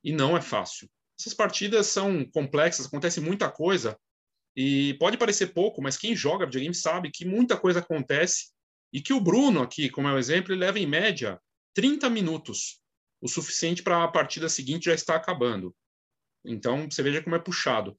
E 0.03 0.11
não 0.11 0.37
é 0.37 0.41
fácil. 0.41 0.89
Essas 1.19 1.33
partidas 1.33 1.87
são 1.87 2.23
complexas, 2.31 2.85
acontece 2.85 3.19
muita 3.19 3.49
coisa, 3.49 3.97
e 4.57 4.95
pode 4.95 5.19
parecer 5.19 5.53
pouco, 5.53 5.83
mas 5.83 5.97
quem 5.97 6.15
joga 6.15 6.45
videogame 6.45 6.73
sabe 6.73 7.11
que 7.11 7.23
muita 7.23 7.55
coisa 7.55 7.77
acontece 7.77 8.47
e 8.91 8.99
que 8.99 9.13
o 9.13 9.21
Bruno 9.21 9.61
aqui, 9.61 9.87
como 9.87 10.07
é 10.07 10.13
o 10.13 10.17
exemplo, 10.17 10.51
ele 10.51 10.61
leva 10.61 10.79
em 10.79 10.87
média 10.87 11.39
30 11.75 12.09
minutos, 12.09 12.81
o 13.21 13.27
suficiente 13.27 13.83
para 13.83 14.03
a 14.03 14.07
partida 14.07 14.49
seguinte 14.49 14.85
já 14.85 14.95
estar 14.95 15.15
acabando. 15.15 15.75
Então, 16.47 16.89
você 16.89 17.03
veja 17.03 17.21
como 17.21 17.35
é 17.35 17.39
puxado. 17.39 17.97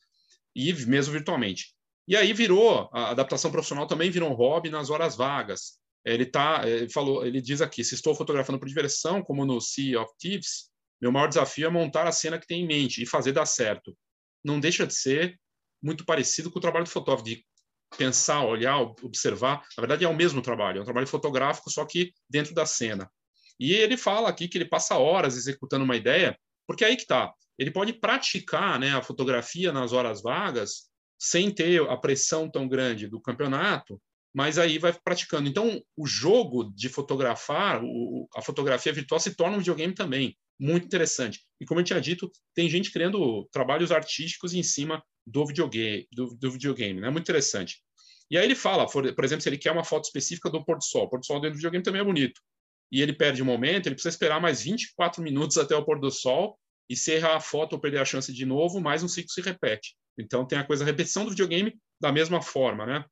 E 0.55 0.73
mesmo 0.87 1.13
virtualmente. 1.13 1.75
E 2.07 2.17
aí 2.17 2.33
virou, 2.33 2.89
a 2.93 3.11
adaptação 3.11 3.51
profissional 3.51 3.87
também 3.87 4.11
virou 4.11 4.31
um 4.31 4.35
hobby 4.35 4.71
nas 4.71 4.91
horas 4.91 5.15
vagas. 5.15 5.79
Ele 6.05 6.25
tá, 6.25 6.63
ele 6.67 6.89
falou, 6.89 7.27
ele 7.27 7.41
diz 7.41 7.61
aqui, 7.61 7.85
se 7.85 7.95
estou 7.95 8.15
fotografando 8.15 8.59
por 8.59 8.67
diversão, 8.67 9.23
como 9.23 9.45
no 9.45 9.61
Sea 9.61 10.01
of 10.01 10.13
Thieves, 10.19 10.71
meu 11.01 11.13
maior 11.13 11.29
desafio 11.29 11.67
é 11.67 11.71
montar 11.71 12.07
a 12.07 12.13
cena 12.13 12.39
que 12.39 12.47
tem 12.47 12.63
em 12.63 12.67
mente 12.67 13.03
e 13.03 13.07
fazer 13.07 13.33
dar 13.33 13.47
certo. 13.47 13.97
Não 14.43 14.59
deixa 14.59 14.87
de 14.87 14.95
ser 14.95 15.39
muito 15.83 16.05
parecido 16.05 16.51
com 16.51 16.59
o 16.59 16.63
trabalho 16.63 16.85
do 16.85 16.91
fotógrafo, 16.91 17.25
de 17.25 17.45
pensar, 17.97 18.45
olhar, 18.45 18.79
observar. 18.81 19.65
Na 19.77 19.81
verdade, 19.83 20.05
é 20.05 20.09
o 20.09 20.17
mesmo 20.17 20.43
trabalho, 20.43 20.79
é 20.79 20.81
um 20.81 20.85
trabalho 20.85 21.07
fotográfico, 21.07 21.71
só 21.71 21.85
que 21.85 22.13
dentro 22.29 22.55
da 22.55 22.67
cena. 22.67 23.11
E 23.59 23.73
ele 23.73 23.97
fala 23.97 24.29
aqui 24.29 24.49
que 24.49 24.59
ele 24.59 24.69
passa 24.69 24.97
horas 24.97 25.37
executando 25.37 25.85
uma 25.85 25.97
ideia, 25.97 26.39
porque 26.67 26.85
é 26.85 26.89
aí 26.89 26.97
que 26.97 27.03
está. 27.03 27.33
Ele 27.59 27.71
pode 27.71 27.93
praticar 27.93 28.79
né, 28.79 28.95
a 28.95 29.03
fotografia 29.03 29.73
nas 29.73 29.93
horas 29.93 30.23
vagas 30.23 30.89
sem 31.19 31.51
ter 31.51 31.83
a 31.83 31.97
pressão 31.97 32.49
tão 32.49 32.69
grande 32.69 33.09
do 33.09 33.21
campeonato, 33.21 34.01
mas 34.33 34.59
aí 34.59 34.79
vai 34.79 34.93
praticando. 34.93 35.49
Então, 35.49 35.83
o 35.97 36.07
jogo 36.07 36.73
de 36.75 36.89
fotografar, 36.89 37.83
o, 37.83 38.29
a 38.37 38.43
fotografia 38.43 38.93
virtual 38.93 39.19
se 39.19 39.35
torna 39.35 39.57
um 39.57 39.59
videogame 39.59 39.93
também, 39.95 40.37
muito 40.61 40.85
interessante. 40.85 41.41
E 41.61 41.65
como 41.65 41.81
eu 41.81 41.85
tinha 41.85 42.01
dito, 42.01 42.31
tem 42.55 42.69
gente 42.69 42.93
criando 42.93 43.49
trabalhos 43.51 43.91
artísticos 43.91 44.55
em 44.55 44.63
cima 44.63 45.03
do 45.27 45.45
videogame, 45.45 46.07
do, 46.13 46.37
do 46.37 46.53
videogame, 46.53 47.01
né? 47.01 47.11
Muito 47.11 47.25
interessante. 47.25 47.83
E 48.31 48.39
aí 48.39 48.45
ele 48.45 48.55
fala, 48.55 48.87
por, 48.87 49.13
por, 49.15 49.25
exemplo, 49.25 49.43
se 49.43 49.49
ele 49.49 49.59
quer 49.59 49.73
uma 49.73 49.85
foto 49.85 50.05
específica 50.05 50.51
do 50.51 50.65
pôr 50.65 50.77
do 50.77 50.85
sol, 50.85 51.05
o 51.05 51.09
pôr 51.09 51.19
do 51.19 51.27
sol 51.27 51.41
dentro 51.41 51.55
do 51.55 51.57
videogame 51.57 51.83
também 51.83 52.01
é 52.01 52.05
bonito 52.05 52.41
e 52.91 53.03
ele 53.03 53.13
perde 53.13 53.43
o 53.43 53.45
momento, 53.45 53.87
ele 53.87 53.95
precisa 53.95 54.15
esperar 54.15 54.41
mais 54.41 54.63
24 54.63 55.23
minutos 55.23 55.59
até 55.59 55.77
o 55.77 55.85
pôr 55.85 56.01
do 56.01 56.11
sol, 56.11 56.59
e 56.89 56.97
se 56.97 57.13
errar 57.13 57.37
a 57.37 57.41
foto 57.41 57.75
ou 57.75 57.81
perder 57.81 57.99
a 57.99 58.05
chance 58.05 58.33
de 58.33 58.47
novo, 58.47 58.81
mais 58.81 59.03
um 59.03 59.09
ciclo 59.09 59.31
se 59.31 59.41
repete. 59.41 59.95
Então 60.19 60.47
tem 60.47 60.59
a 60.59 60.65
coisa, 60.65 60.85
a 60.85 60.87
repetição 60.87 61.25
do 61.25 61.31
videogame 61.31 61.79
da 62.01 62.11
mesma 62.11 62.41
forma, 62.41 62.87
né? 62.87 63.05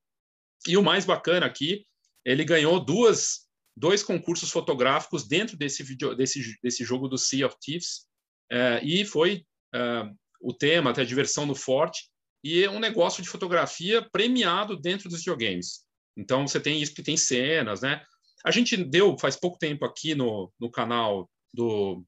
E 0.66 0.76
o 0.76 0.83
mais 0.83 1.04
bacana 1.04 1.47
aqui, 1.47 1.87
ele 2.25 2.45
ganhou 2.45 2.85
duas, 2.85 3.47
dois 3.76 4.02
concursos 4.02 4.50
fotográficos 4.50 5.28
dentro 5.28 5.56
desse, 5.56 5.83
video, 5.83 6.14
desse, 6.14 6.56
desse 6.62 6.85
jogo 6.85 7.09
do 7.09 7.18
Sea 7.18 7.47
of 7.47 7.56
Thieves, 7.61 8.06
é, 8.50 8.80
e 8.83 9.04
foi 9.04 9.45
é, 9.75 10.11
o 10.40 10.52
tema, 10.52 10.90
até 10.90 11.02
a 11.02 11.06
diversão 11.06 11.47
no 11.47 11.54
forte, 11.54 12.09
e 12.42 12.64
é 12.64 12.71
um 12.71 12.80
negócio 12.80 13.23
de 13.23 13.28
fotografia 13.28 14.09
premiado 14.11 14.76
dentro 14.76 15.09
dos 15.09 15.18
videogames. 15.18 15.85
Então 16.16 16.47
você 16.47 16.59
tem 16.59 16.80
isso 16.80 16.95
que 16.95 17.02
tem 17.02 17.16
cenas, 17.16 17.83
né? 17.83 18.02
A 18.45 18.50
gente 18.50 18.76
deu 18.76 19.18
faz 19.18 19.37
pouco 19.37 19.59
tempo 19.59 19.85
aqui 19.85 20.14
no, 20.14 20.52
no 20.59 20.71
canal 20.71 21.28
do, 21.52 22.04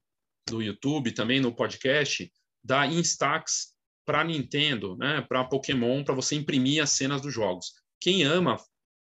do 0.49 0.61
YouTube, 0.61 1.11
também 1.11 1.39
no 1.39 1.53
podcast, 1.53 2.31
da 2.63 2.85
Instax 2.85 3.73
para 4.05 4.23
Nintendo, 4.23 4.97
né, 4.97 5.21
para 5.21 5.43
Pokémon, 5.43 6.03
para 6.03 6.15
você 6.15 6.35
imprimir 6.35 6.81
as 6.81 6.91
cenas 6.91 7.21
dos 7.21 7.33
jogos. 7.33 7.73
Quem 8.01 8.23
ama 8.23 8.57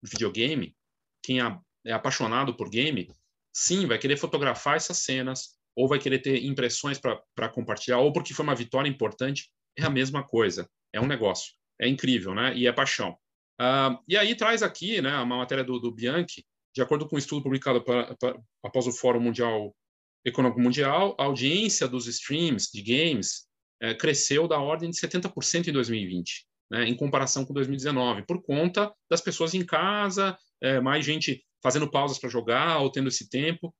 videogame, 0.04 0.76
quem 1.24 1.40
é 1.40 1.92
apaixonado 1.94 2.56
por 2.56 2.70
game, 2.70 3.10
sim, 3.54 3.86
vai 3.86 3.98
querer 3.98 4.18
fotografar 4.18 4.76
essas 4.76 4.98
cenas, 4.98 5.56
ou 5.76 5.88
vai 5.88 6.00
querer 6.00 6.20
ter 6.20 6.44
impressões 6.44 7.00
para 7.00 7.50
compartilhar, 7.50 8.00
ou 8.00 8.12
porque 8.12 8.34
foi 8.34 8.44
uma 8.44 8.56
vitória 8.56 8.90
importante, 8.90 9.50
é 9.78 9.84
a 9.84 9.90
mesma 9.90 10.24
coisa. 10.24 10.70
É 10.94 11.00
um 11.00 11.08
negócio. 11.08 11.54
É 11.80 11.88
incrível, 11.88 12.36
né? 12.36 12.56
E 12.56 12.68
é 12.68 12.74
paixão. 12.74 13.18
Uh, 13.60 13.98
e 14.08 14.18
aí 14.18 14.36
traz 14.36 14.62
aqui 14.64 15.02
né, 15.02 15.16
uma 15.18 15.38
matéria 15.38 15.64
do, 15.64 15.80
do 15.80 15.92
Bianchi, 15.92 16.46
de 16.76 16.82
acordo 16.82 17.08
com 17.08 17.16
um 17.16 17.20
estudo 17.20 17.44
publicado 17.44 17.84
pra, 17.84 18.16
pra, 18.16 18.38
após 18.64 18.88
o 18.88 18.92
Fórum 18.92 19.20
Mundial 19.20 19.76
Econômico 20.24 20.62
Mundial, 20.62 21.16
a 21.20 21.24
audiência 21.24 21.88
dos 21.88 22.08
streams 22.08 22.70
de 22.74 22.82
games 22.82 23.48
é, 23.82 23.94
cresceu 23.94 24.48
da 24.48 24.60
ordem 24.60 24.90
de 24.90 24.98
70% 24.98 25.68
em 25.68 25.72
2020, 25.72 26.46
né, 26.70 26.86
em 26.86 26.96
comparação 26.96 27.44
com 27.44 27.54
2019, 27.54 28.25
por 28.25 28.42
conta 28.42 28.94
das 29.10 29.22
pessoas 29.22 29.54
em 29.54 29.66
casa, 29.66 30.38
é, 30.62 30.80
mais 30.80 31.04
gente 31.04 31.44
fazendo 31.63 31.90
pausas 31.90 32.20
para 32.20 32.30
jogar 32.30 32.80
ou 32.80 32.92
tendo 32.92 33.10
esse 33.10 33.30
tempo. 33.30 33.74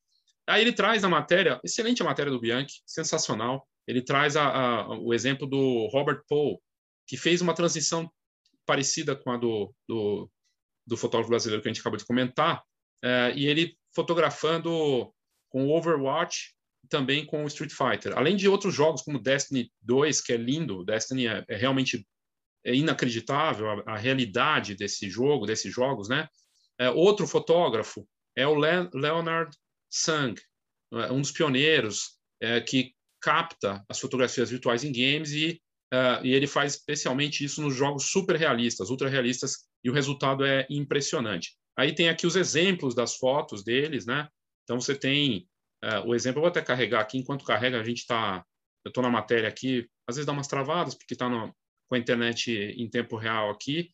Aí 0.48 0.62
ele 0.62 0.74
traz 0.74 1.03
a 1.03 1.10
matéria, 1.10 1.60
excelente 1.63 2.01
a 2.01 2.05
matéria 2.05 2.31
do 2.31 2.39
Bianchi, 2.39 2.81
sensacional. 2.86 3.67
Ele 3.88 4.01
traz 4.01 4.36
a, 4.36 4.48
a, 4.48 5.00
o 5.00 5.13
exemplo 5.13 5.48
do 5.48 5.88
Robert 5.88 6.21
Paul, 6.27 6.62
que 7.07 7.17
fez 7.17 7.41
uma 7.41 7.53
transição 7.53 8.12
parecida 8.65 9.15
com 9.15 9.31
a 9.31 9.38
do, 9.38 9.74
do, 9.88 10.29
do 10.86 10.98
fotógrafo 10.98 11.29
brasileiro 11.29 11.62
que 11.62 11.69
a 11.69 11.71
gente 11.74 11.81
acabou 11.81 11.98
de 11.98 12.05
comentar, 12.05 12.63
é, 13.03 13.33
e 13.36 13.48
ele 13.48 13.75
fotografando 13.93 15.12
com 15.51 15.70
Overwatch 15.70 16.55
também 16.89 17.25
com 17.25 17.46
Street 17.46 17.72
Fighter. 17.72 18.17
Além 18.17 18.36
de 18.36 18.48
outros 18.48 18.74
jogos 18.74 19.01
como 19.01 19.22
Destiny 19.22 19.72
2, 19.81 20.22
que 20.22 20.34
é 20.34 20.38
lindo, 20.38 20.84
Destiny 20.84 21.27
é, 21.27 21.46
é 21.48 21.55
realmente 21.55 22.05
é 22.65 22.74
inacreditável 22.74 23.70
a, 23.70 23.93
a, 23.93 23.98
realidade 23.98 24.75
desse 24.75 25.10
jogo, 25.10 25.46
desses 25.46 25.74
jogos, 25.74 26.10
né? 26.10 26.27
É, 26.79 26.89
outro 26.89 27.27
fotógrafo 27.27 28.08
é 28.36 28.48
o 28.48 28.55
Le 28.55 28.89
Leonard 28.93 29.55
Sang, 29.89 30.39
é, 30.93 31.12
um 31.12 31.22
dos 31.22 31.31
pioneiros 31.31 32.17
é, 32.41 32.60
que 32.62 32.93
capta 33.22 33.84
as 33.88 34.00
fotografias 34.00 34.50
virtuais 34.50 34.84
em 34.84 34.91
games 34.91 35.31
e, 35.31 35.62
uh, 35.93 36.25
e 36.25 36.34
ele 36.34 36.48
faz 36.48 36.74
especialmente 36.74 37.46
isso 37.46 37.62
nos 37.62 37.75
jogos 37.75 38.05
super 38.05 38.36
realistas, 38.36 38.89
ultra 38.89 39.08
realistas, 39.08 39.58
e 39.84 39.89
o 39.89 39.93
resultado 39.93 40.43
é 40.43 40.65
impressionante. 40.70 41.55
Aí 41.77 41.93
tem 41.93 42.10
aqui 42.10 42.25
os 42.25 42.36
exemplos 42.36 42.96
das 42.96 43.15
fotos 43.15 43.63
deles, 43.63 44.05
né? 44.05 44.27
Então 44.63 44.80
você 44.80 44.96
tem 44.96 45.48
uh, 45.84 46.08
o 46.08 46.15
exemplo, 46.15 46.39
eu 46.39 46.44
vou 46.44 46.50
até 46.50 46.62
carregar 46.62 47.01
aqui, 47.01 47.18
enquanto 47.18 47.46
carrega, 47.46 47.80
a 47.80 47.84
gente 47.84 48.00
está. 48.00 48.46
Eu 48.84 48.89
estou 48.89 49.03
na 49.03 49.10
matéria 49.10 49.48
aqui, 49.48 49.88
às 50.08 50.15
vezes 50.15 50.25
dá 50.25 50.32
umas 50.32 50.48
travadas, 50.48 50.96
porque 50.96 51.13
está 51.13 51.30
com 51.30 51.96
a 51.96 51.98
internet 51.98 52.51
em 52.51 52.89
tempo 52.89 53.15
real 53.15 53.51
aqui, 53.51 53.94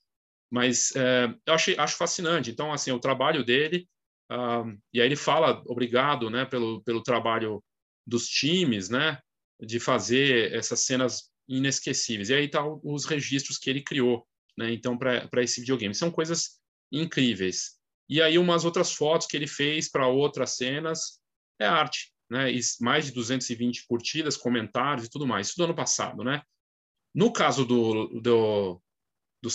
mas 0.51 0.91
uh, 0.91 1.35
eu 1.45 1.53
achei, 1.53 1.75
acho 1.77 1.97
fascinante. 1.97 2.51
Então, 2.51 2.71
assim, 2.71 2.91
o 2.91 2.99
trabalho 2.99 3.43
dele, 3.43 3.87
uh, 4.31 4.71
e 4.93 5.01
aí 5.01 5.07
ele 5.07 5.15
fala, 5.15 5.61
obrigado, 5.65 6.29
né, 6.29 6.45
pelo, 6.45 6.81
pelo 6.83 7.03
trabalho 7.03 7.61
dos 8.05 8.27
times, 8.29 8.87
né, 8.87 9.19
de 9.59 9.79
fazer 9.79 10.53
essas 10.53 10.85
cenas 10.85 11.31
inesquecíveis. 11.49 12.29
E 12.29 12.35
aí 12.35 12.47
tá 12.47 12.63
os 12.65 13.05
registros 13.05 13.57
que 13.57 13.69
ele 13.69 13.81
criou, 13.81 14.25
né, 14.57 14.71
então, 14.71 14.97
para 14.97 15.43
esse 15.43 15.59
videogame. 15.59 15.93
São 15.93 16.11
coisas 16.11 16.61
incríveis. 16.91 17.76
E 18.09 18.21
aí 18.21 18.37
umas 18.37 18.65
outras 18.65 18.93
fotos 18.93 19.27
que 19.27 19.35
ele 19.35 19.47
fez 19.47 19.89
para 19.89 20.07
outras 20.07 20.55
cenas 20.55 21.19
é 21.59 21.65
arte, 21.65 22.13
né? 22.29 22.51
E 22.51 22.59
mais 22.79 23.05
de 23.05 23.11
220 23.11 23.85
curtidas, 23.87 24.37
comentários 24.37 25.07
e 25.07 25.09
tudo 25.09 25.27
mais. 25.27 25.47
Isso 25.47 25.57
do 25.57 25.65
ano 25.65 25.75
passado, 25.75 26.23
né? 26.23 26.41
No 27.13 27.31
caso 27.33 27.65
do, 27.65 28.07
do, 28.21 28.81
do 29.41 29.49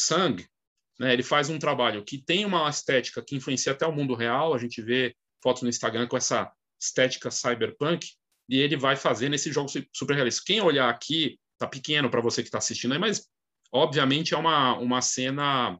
né, 0.98 1.12
ele 1.12 1.22
faz 1.22 1.48
um 1.48 1.58
trabalho 1.58 2.04
que 2.04 2.18
tem 2.18 2.44
uma 2.44 2.68
estética 2.68 3.22
que 3.24 3.36
influencia 3.36 3.72
até 3.72 3.86
o 3.86 3.92
mundo 3.92 4.14
real. 4.14 4.54
A 4.54 4.58
gente 4.58 4.82
vê 4.82 5.14
fotos 5.42 5.62
no 5.62 5.68
Instagram 5.68 6.06
com 6.06 6.16
essa 6.16 6.50
estética 6.80 7.30
cyberpunk 7.30 8.06
e 8.48 8.58
ele 8.58 8.76
vai 8.76 8.96
fazer 8.96 9.28
nesse 9.28 9.52
jogo 9.52 9.70
super 9.92 10.14
realista. 10.14 10.42
Quem 10.44 10.60
olhar 10.60 10.88
aqui, 10.88 11.38
tá 11.58 11.66
pequeno 11.66 12.10
para 12.10 12.20
você 12.20 12.42
que 12.42 12.48
está 12.48 12.58
assistindo 12.58 12.92
aí, 12.92 12.98
mas 12.98 13.28
obviamente 13.72 14.34
é 14.34 14.36
uma, 14.36 14.76
uma 14.78 15.00
cena 15.00 15.78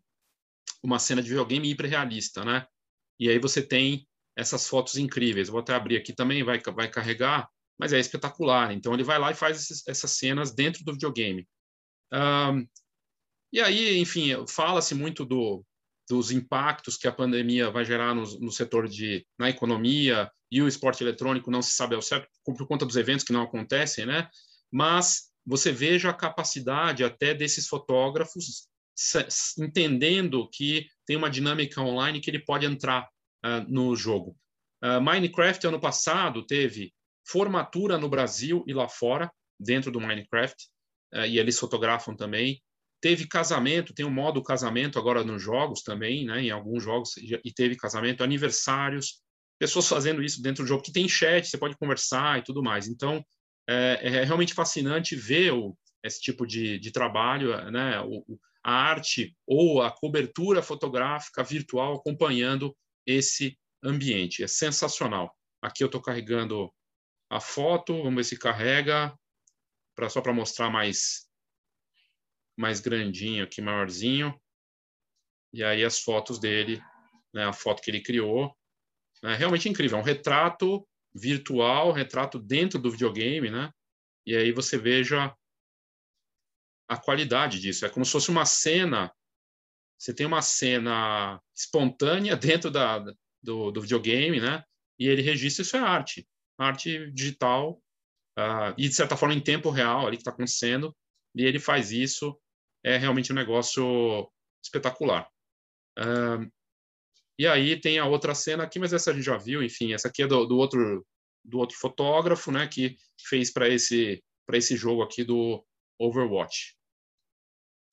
uma 0.83 0.99
cena 0.99 1.23
de 1.23 1.29
videogame 1.29 1.71
hiperrealista, 1.71 2.45
né? 2.45 2.67
E 3.19 3.29
aí 3.29 3.39
você 3.39 3.63
tem 3.63 4.07
essas 4.37 4.67
fotos 4.67 4.97
incríveis. 4.97 5.49
Vou 5.49 5.61
até 5.61 5.75
abrir 5.75 5.97
aqui 5.97 6.13
também, 6.13 6.43
vai, 6.43 6.61
vai 6.61 6.91
carregar, 6.91 7.49
mas 7.79 7.93
é 7.93 7.99
espetacular. 7.99 8.73
Então 8.73 8.95
ele 8.95 9.05
vai 9.05 9.19
lá 9.19 9.31
e 9.31 9.35
faz 9.35 9.59
esses, 9.61 9.87
essas 9.87 10.13
cenas 10.13 10.55
dentro 10.55 10.85
do 10.85 10.93
videogame. 10.93 11.47
Um, 12.13 12.67
e 13.53 13.61
aí, 13.61 13.99
enfim, 13.99 14.31
fala-se 14.49 14.95
muito 14.95 15.25
do, 15.25 15.65
dos 16.09 16.31
impactos 16.31 16.97
que 16.97 17.07
a 17.07 17.13
pandemia 17.13 17.71
vai 17.71 17.85
gerar 17.85 18.15
no, 18.15 18.23
no, 18.41 18.51
setor 18.51 18.89
de 18.89 19.27
na 19.39 19.51
economia 19.51 20.31
e 20.51 20.61
o 20.63 20.69
esporte 20.69 21.03
eletrônico 21.03 21.51
não 21.51 21.63
se 21.63 21.73
sabe 21.73 21.95
ao 21.95 22.03
certo 22.03 22.29
por 22.45 22.67
conta 22.67 22.87
dos 22.87 22.97
eventos 22.97 23.25
que 23.25 23.33
não 23.33 23.43
acontecem, 23.43 24.07
né? 24.07 24.29
Mas 24.71 25.31
você 25.45 25.71
veja 25.71 26.11
a 26.11 26.15
capacidade 26.15 27.05
até 27.05 27.35
desses 27.35 27.67
fotógrafos 27.67 28.69
entendendo 29.59 30.49
que 30.51 30.87
tem 31.07 31.17
uma 31.17 31.31
dinâmica 31.31 31.81
online 31.81 32.21
que 32.21 32.31
ele 32.31 32.39
pode 32.39 32.67
entrar 32.67 33.09
uh, 33.45 33.65
no 33.69 33.97
jogo. 33.97 34.37
Uh, 34.83 35.01
Minecraft, 35.01 35.67
ano 35.67 35.81
passado, 35.81 36.47
teve 36.47 36.93
formatura 37.27 37.99
no 37.99 38.09
Brasil 38.09 38.65
e 38.67 38.75
lá 38.75 38.89
fora, 38.89 39.31
dentro 39.59 39.91
do 39.91 40.01
Minecraft, 40.01 40.57
uh, 41.15 41.27
e 41.27 41.39
eles 41.39 41.59
fotografam 41.59 42.15
também. 42.15 42.61
Teve 43.01 43.27
casamento, 43.27 43.95
tem 43.95 44.07
um 44.07 44.11
modo 44.11 44.43
casamento 44.43 44.99
agora 44.99 45.25
nos 45.25 45.43
jogos 45.43 45.83
também, 45.83 46.25
né, 46.25 46.43
em 46.43 46.51
alguns 46.51 46.85
jogos, 46.85 47.17
e 47.17 47.53
teve 47.53 47.75
casamento, 47.75 48.23
aniversários, 48.23 49.21
pessoas 49.59 49.89
fazendo 49.89 50.23
isso 50.23 50.41
dentro 50.41 50.63
do 50.63 50.69
jogo, 50.69 50.83
que 50.83 50.93
tem 50.93 51.09
chat, 51.09 51.49
você 51.49 51.59
pode 51.59 51.77
conversar 51.77 52.39
e 52.39 52.43
tudo 52.43 52.63
mais. 52.63 52.87
Então, 52.87 53.25
é, 53.69 54.01
é 54.03 54.25
realmente 54.25 54.55
fascinante 54.55 55.17
ver 55.17 55.53
o, 55.53 55.77
esse 56.05 56.21
tipo 56.21 56.47
de, 56.47 56.79
de 56.79 56.91
trabalho, 56.91 57.71
né? 57.71 58.01
O, 58.01 58.39
a 58.63 58.73
arte 58.73 59.37
ou 59.47 59.83
a 59.83 59.91
cobertura 59.91 60.63
fotográfica 60.63 61.43
virtual 61.43 61.95
acompanhando 61.95 62.77
esse 63.07 63.59
ambiente. 63.83 64.43
É 64.43 64.47
sensacional. 64.47 65.37
Aqui 65.61 65.83
eu 65.83 65.87
estou 65.87 66.01
carregando 66.01 66.73
a 67.29 67.41
foto, 67.41 68.03
vamos 68.03 68.17
ver 68.17 68.25
se 68.25 68.39
carrega, 68.39 69.17
pra, 69.95 70.09
só 70.09 70.21
para 70.21 70.33
mostrar 70.33 70.71
mais, 70.71 71.29
mais 72.57 72.81
grandinho 72.81 73.45
aqui, 73.45 73.61
maiorzinho. 73.61 74.39
E 75.53 75.63
aí 75.65 75.85
as 75.85 76.01
fotos 76.01 76.39
dele, 76.39 76.83
né, 77.33 77.45
a 77.45 77.53
foto 77.53 77.83
que 77.83 77.91
ele 77.91 78.03
criou. 78.03 78.57
É 79.25 79.35
realmente 79.35 79.69
incrível, 79.69 79.99
é 79.99 80.01
um 80.01 80.05
retrato 80.05 80.87
virtual, 81.15 81.93
retrato 81.93 82.39
dentro 82.39 82.79
do 82.79 82.91
videogame, 82.91 83.51
né? 83.51 83.73
E 84.27 84.35
aí 84.35 84.53
você 84.53 84.79
veja 84.79 85.35
a 86.93 86.97
qualidade 86.99 87.59
disso. 87.59 87.87
É 87.87 87.89
como 87.89 88.05
se 88.05 88.13
fosse 88.13 88.31
uma 88.31 88.45
cena. 88.45 89.11
Você 89.99 90.13
tem 90.13 90.27
uma 90.27 90.43
cena 90.43 91.41
espontânea 91.57 92.37
dentro 92.37 92.71
da, 92.71 92.99
do, 93.43 93.71
do 93.71 93.81
videogame, 93.81 94.41
né? 94.41 94.63
E 94.99 95.09
ele 95.09 95.23
registra 95.23 95.63
isso 95.63 95.77
é 95.77 95.81
arte, 95.81 96.29
arte 96.59 97.11
digital 97.13 97.83
uh, 98.39 98.75
e 98.77 98.89
de 98.89 98.95
certa 98.95 99.17
forma 99.17 99.35
em 99.35 99.41
tempo 99.41 99.71
real 99.71 100.07
ali 100.07 100.17
que 100.17 100.21
está 100.21 100.31
acontecendo. 100.31 100.95
E 101.35 101.45
ele 101.45 101.59
faz 101.59 101.91
isso 101.93 102.39
é 102.85 102.97
realmente 102.97 103.33
um 103.33 103.37
negócio 103.37 104.31
espetacular. 104.63 105.29
Uh, 105.99 106.51
e 107.39 107.47
aí 107.47 107.81
tem 107.81 107.99
a 107.99 108.07
outra 108.07 108.35
cena 108.35 108.65
aqui, 108.65 108.79
mas 108.79 108.93
essa 108.93 109.11
a 109.11 109.15
gente 109.15 109.25
já 109.25 109.39
viu. 109.39 109.63
Enfim, 109.63 109.95
essa 109.95 110.09
aqui 110.09 110.23
é 110.23 110.27
do, 110.27 110.45
do 110.45 110.57
outro 110.57 111.07
do 111.45 111.59
outro 111.59 111.77
fotógrafo, 111.77 112.53
né? 112.53 112.69
Que 112.69 112.97
fez 113.19 113.53
para 113.53 113.69
esse 113.69 114.23
para 114.47 114.59
esse 114.59 114.77
jogo 114.77 115.03
aqui 115.03 115.25
do 115.25 115.65
Overwatch. 115.99 116.77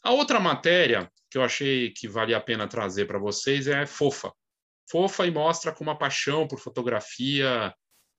A 0.01 0.11
outra 0.11 0.39
matéria 0.39 1.11
que 1.29 1.37
eu 1.37 1.43
achei 1.43 1.91
que 1.91 2.07
valia 2.07 2.37
a 2.37 2.41
pena 2.41 2.67
trazer 2.67 3.05
para 3.05 3.19
vocês 3.19 3.67
é 3.67 3.85
fofa. 3.85 4.31
Fofa 4.89 5.27
e 5.27 5.31
mostra 5.31 5.71
com 5.71 5.83
uma 5.83 5.97
paixão 5.97 6.47
por 6.47 6.59
fotografia 6.59 7.73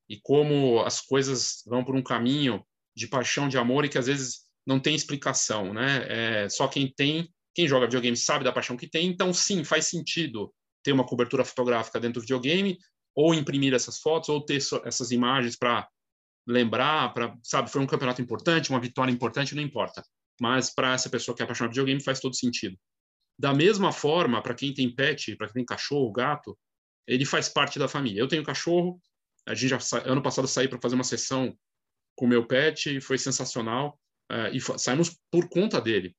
e 0.08 0.20
como 0.20 0.80
as 0.80 1.00
coisas 1.00 1.62
vão 1.66 1.84
por 1.84 1.96
um 1.96 2.02
caminho 2.02 2.64
de 2.94 3.08
paixão, 3.08 3.48
de 3.48 3.58
amor 3.58 3.84
e 3.84 3.88
que 3.88 3.98
às 3.98 4.06
vezes 4.06 4.40
não 4.66 4.78
tem 4.78 4.94
explicação, 4.94 5.72
né? 5.72 6.06
É, 6.08 6.48
só 6.48 6.68
quem 6.68 6.92
tem, 6.92 7.28
quem 7.54 7.66
joga 7.66 7.86
videogame 7.86 8.16
sabe 8.16 8.44
da 8.44 8.52
paixão 8.52 8.76
que 8.76 8.88
tem, 8.88 9.08
então 9.08 9.32
sim, 9.32 9.64
faz 9.64 9.86
sentido 9.86 10.52
ter 10.84 10.92
uma 10.92 11.06
cobertura 11.06 11.44
fotográfica 11.44 11.98
dentro 11.98 12.20
do 12.20 12.22
videogame 12.22 12.78
ou 13.14 13.34
imprimir 13.34 13.74
essas 13.74 13.98
fotos 13.98 14.28
ou 14.28 14.44
ter 14.44 14.60
essas 14.84 15.10
imagens 15.10 15.56
para 15.56 15.88
lembrar, 16.46 17.12
para, 17.12 17.34
sabe, 17.42 17.70
foi 17.70 17.80
um 17.80 17.86
campeonato 17.86 18.22
importante, 18.22 18.70
uma 18.70 18.80
vitória 18.80 19.10
importante, 19.10 19.54
não 19.54 19.62
importa 19.62 20.04
mas 20.40 20.74
para 20.74 20.94
essa 20.94 21.10
pessoa 21.10 21.36
que 21.36 21.42
é 21.42 21.44
apaixonada 21.44 21.70
por 21.70 21.74
videogame 21.74 22.02
faz 22.02 22.18
todo 22.18 22.34
sentido. 22.34 22.76
Da 23.38 23.52
mesma 23.52 23.92
forma, 23.92 24.42
para 24.42 24.54
quem 24.54 24.72
tem 24.72 24.92
pet, 24.94 25.36
para 25.36 25.46
quem 25.46 25.54
tem 25.54 25.64
cachorro, 25.64 26.10
gato, 26.10 26.58
ele 27.06 27.24
faz 27.24 27.48
parte 27.48 27.78
da 27.78 27.86
família. 27.86 28.20
Eu 28.20 28.28
tenho 28.28 28.42
cachorro, 28.42 29.00
a 29.46 29.54
gente 29.54 29.68
já 29.68 29.78
ano 30.04 30.22
passado 30.22 30.48
saí 30.48 30.68
para 30.68 30.80
fazer 30.80 30.94
uma 30.94 31.04
sessão 31.04 31.56
com 32.16 32.26
meu 32.26 32.46
pet 32.46 32.96
e 32.96 33.00
foi 33.00 33.18
sensacional 33.18 33.98
uh, 34.30 34.54
e 34.54 34.60
saímos 34.78 35.18
por 35.30 35.48
conta 35.48 35.80
dele. 35.80 36.16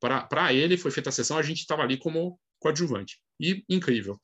Para 0.00 0.52
ele 0.52 0.78
foi 0.78 0.90
feita 0.90 1.10
a 1.10 1.12
sessão, 1.12 1.36
a 1.36 1.42
gente 1.42 1.58
estava 1.58 1.82
ali 1.82 1.98
como 1.98 2.38
coadjuvante 2.58 3.20
e 3.38 3.64
incrível. 3.68 4.18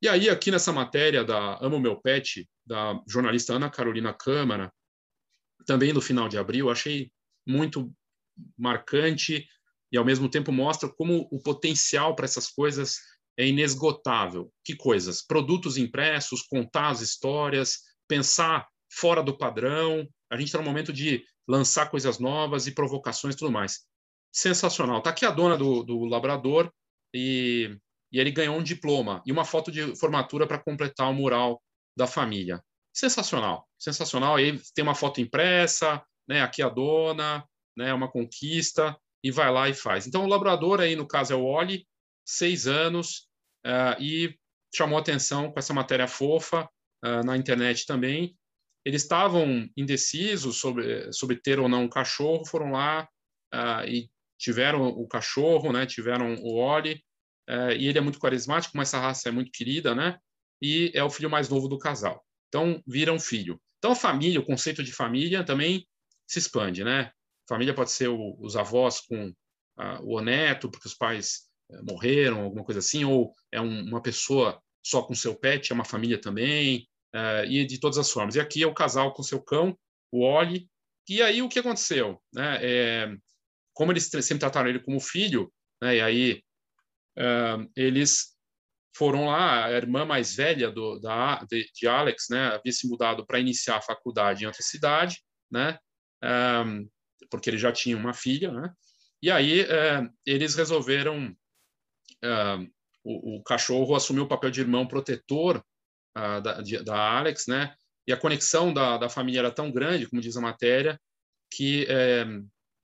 E 0.00 0.08
aí 0.08 0.28
aqui 0.30 0.50
nessa 0.50 0.72
matéria 0.72 1.24
da 1.24 1.58
Amo 1.64 1.80
Meu 1.80 2.00
Pet 2.00 2.48
da 2.64 3.02
jornalista 3.08 3.54
Ana 3.54 3.68
Carolina 3.68 4.14
Câmara, 4.14 4.72
também 5.66 5.92
no 5.92 6.00
final 6.00 6.28
de 6.28 6.38
abril, 6.38 6.70
achei 6.70 7.10
muito 7.46 7.92
marcante 8.56 9.46
e 9.90 9.96
ao 9.96 10.04
mesmo 10.04 10.28
tempo 10.28 10.52
mostra 10.52 10.88
como 10.88 11.28
o 11.30 11.40
potencial 11.40 12.14
para 12.14 12.24
essas 12.24 12.48
coisas 12.48 12.98
é 13.38 13.46
inesgotável. 13.46 14.52
Que 14.64 14.74
coisas? 14.74 15.22
Produtos 15.22 15.76
impressos, 15.76 16.42
contar 16.42 16.88
as 16.88 17.00
histórias, 17.00 17.78
pensar 18.08 18.68
fora 18.90 19.22
do 19.22 19.36
padrão. 19.36 20.06
A 20.30 20.36
gente 20.36 20.48
está 20.48 20.58
no 20.58 20.64
momento 20.64 20.92
de 20.92 21.24
lançar 21.46 21.90
coisas 21.90 22.18
novas 22.18 22.66
e 22.66 22.74
provocações 22.74 23.34
e 23.34 23.38
tudo 23.38 23.52
mais. 23.52 23.86
Sensacional. 24.32 24.98
Está 24.98 25.10
aqui 25.10 25.24
a 25.24 25.30
dona 25.30 25.56
do, 25.56 25.82
do 25.82 26.04
labrador 26.04 26.70
e, 27.14 27.78
e 28.12 28.18
ele 28.20 28.30
ganhou 28.30 28.56
um 28.56 28.62
diploma 28.62 29.22
e 29.24 29.32
uma 29.32 29.44
foto 29.44 29.70
de 29.70 29.96
formatura 29.96 30.46
para 30.46 30.58
completar 30.58 31.08
o 31.10 31.14
mural 31.14 31.62
da 31.96 32.06
família. 32.06 32.62
Sensacional, 32.92 33.66
sensacional. 33.78 34.36
Aí 34.36 34.60
tem 34.74 34.82
uma 34.82 34.94
foto 34.94 35.20
impressa, 35.20 36.02
né? 36.28 36.42
Aqui 36.42 36.62
a 36.62 36.68
dona, 36.68 37.44
né, 37.78 37.94
uma 37.94 38.10
conquista, 38.10 38.98
e 39.22 39.30
vai 39.30 39.50
lá 39.50 39.68
e 39.68 39.74
faz. 39.74 40.06
Então, 40.06 40.24
o 40.24 40.28
labrador 40.28 40.80
aí, 40.80 40.96
no 40.96 41.06
caso, 41.06 41.32
é 41.32 41.36
o 41.36 41.44
Oli, 41.44 41.86
seis 42.26 42.66
anos, 42.66 43.28
uh, 43.64 44.00
e 44.02 44.36
chamou 44.74 44.98
atenção 44.98 45.50
com 45.50 45.58
essa 45.58 45.72
matéria 45.72 46.08
fofa 46.08 46.68
uh, 47.04 47.24
na 47.24 47.36
internet 47.36 47.86
também. 47.86 48.36
Eles 48.84 49.02
estavam 49.02 49.68
indecisos 49.76 50.56
sobre, 50.56 51.12
sobre 51.12 51.36
ter 51.36 51.58
ou 51.58 51.68
não 51.68 51.84
um 51.84 51.88
cachorro, 51.88 52.44
foram 52.44 52.72
lá 52.72 53.08
uh, 53.54 53.88
e 53.88 54.10
tiveram 54.38 54.88
o 54.88 55.06
cachorro, 55.06 55.72
né, 55.72 55.86
tiveram 55.86 56.34
o 56.34 56.54
Oli, 56.54 57.02
e 57.78 57.88
ele 57.88 57.96
é 57.96 58.00
muito 58.00 58.20
carismático, 58.20 58.76
mas 58.76 58.88
essa 58.88 59.00
raça 59.00 59.28
é 59.28 59.32
muito 59.32 59.50
querida, 59.50 59.94
né, 59.94 60.18
e 60.62 60.92
é 60.94 61.02
o 61.02 61.10
filho 61.10 61.30
mais 61.30 61.48
novo 61.48 61.66
do 61.66 61.78
casal. 61.78 62.22
Então, 62.48 62.80
viram 62.86 63.18
filho. 63.18 63.60
Então, 63.78 63.92
a 63.92 63.96
família, 63.96 64.38
o 64.38 64.44
conceito 64.44 64.84
de 64.84 64.92
família 64.92 65.42
também 65.42 65.84
se 66.28 66.38
expande, 66.38 66.84
né? 66.84 67.10
Família 67.48 67.74
pode 67.74 67.90
ser 67.90 68.08
o, 68.08 68.36
os 68.40 68.56
avós 68.56 69.00
com 69.00 69.32
o 70.02 70.20
neto, 70.20 70.68
porque 70.70 70.88
os 70.88 70.94
pais 70.94 71.48
eh, 71.70 71.80
morreram, 71.82 72.40
alguma 72.40 72.64
coisa 72.64 72.80
assim, 72.80 73.04
ou 73.04 73.32
é 73.52 73.60
um, 73.60 73.82
uma 73.82 74.02
pessoa 74.02 74.60
só 74.84 75.02
com 75.02 75.14
seu 75.14 75.36
pet, 75.36 75.70
é 75.70 75.74
uma 75.74 75.84
família 75.84 76.20
também, 76.20 76.88
eh, 77.14 77.46
e 77.48 77.64
de 77.64 77.78
todas 77.78 77.98
as 77.98 78.10
formas. 78.10 78.34
E 78.34 78.40
aqui 78.40 78.62
é 78.62 78.66
o 78.66 78.74
casal 78.74 79.12
com 79.14 79.22
seu 79.22 79.40
cão, 79.40 79.78
o 80.10 80.24
Oli. 80.24 80.68
E 81.08 81.22
aí 81.22 81.40
o 81.42 81.48
que 81.48 81.60
aconteceu? 81.60 82.20
Né? 82.32 82.58
É, 82.60 83.16
como 83.72 83.92
eles 83.92 84.06
sempre 84.06 84.38
trataram 84.38 84.68
ele 84.68 84.80
como 84.80 85.00
filho, 85.00 85.52
né? 85.80 85.96
e 85.96 86.00
aí 86.00 86.42
uh, 87.18 87.70
eles 87.76 88.36
foram 88.94 89.26
lá, 89.26 89.66
a 89.66 89.72
irmã 89.72 90.04
mais 90.04 90.34
velha 90.34 90.70
do, 90.70 90.98
da, 90.98 91.44
de, 91.48 91.70
de 91.72 91.86
Alex, 91.86 92.26
né, 92.30 92.48
havia 92.48 92.72
se 92.72 92.88
mudado 92.88 93.24
para 93.24 93.38
iniciar 93.38 93.76
a 93.76 93.82
faculdade 93.82 94.42
em 94.42 94.46
outra 94.48 94.60
cidade, 94.60 95.22
né, 95.48 95.78
um, 96.66 96.88
porque 97.30 97.50
ele 97.50 97.58
já 97.58 97.72
tinha 97.72 97.96
uma 97.96 98.12
filha, 98.12 98.52
né? 98.52 98.72
E 99.22 99.30
aí 99.30 99.62
é, 99.62 100.08
eles 100.24 100.54
resolveram 100.54 101.36
é, 102.22 102.58
o, 103.04 103.36
o, 103.36 103.42
cachorro 103.42 103.94
assumiu 103.94 104.24
o 104.24 104.28
papel 104.28 104.50
de 104.50 104.60
irmão 104.60 104.86
protetor 104.86 105.64
uh, 106.16 106.40
da, 106.40 106.60
de, 106.60 106.82
da, 106.84 107.18
Alex, 107.18 107.46
né? 107.46 107.74
E 108.06 108.12
a 108.12 108.16
conexão 108.16 108.72
da, 108.72 108.96
da, 108.98 109.08
família 109.08 109.40
era 109.40 109.50
tão 109.50 109.70
grande, 109.70 110.08
como 110.08 110.22
diz 110.22 110.36
a 110.36 110.40
matéria, 110.40 111.00
que 111.52 111.86
é, 111.88 112.24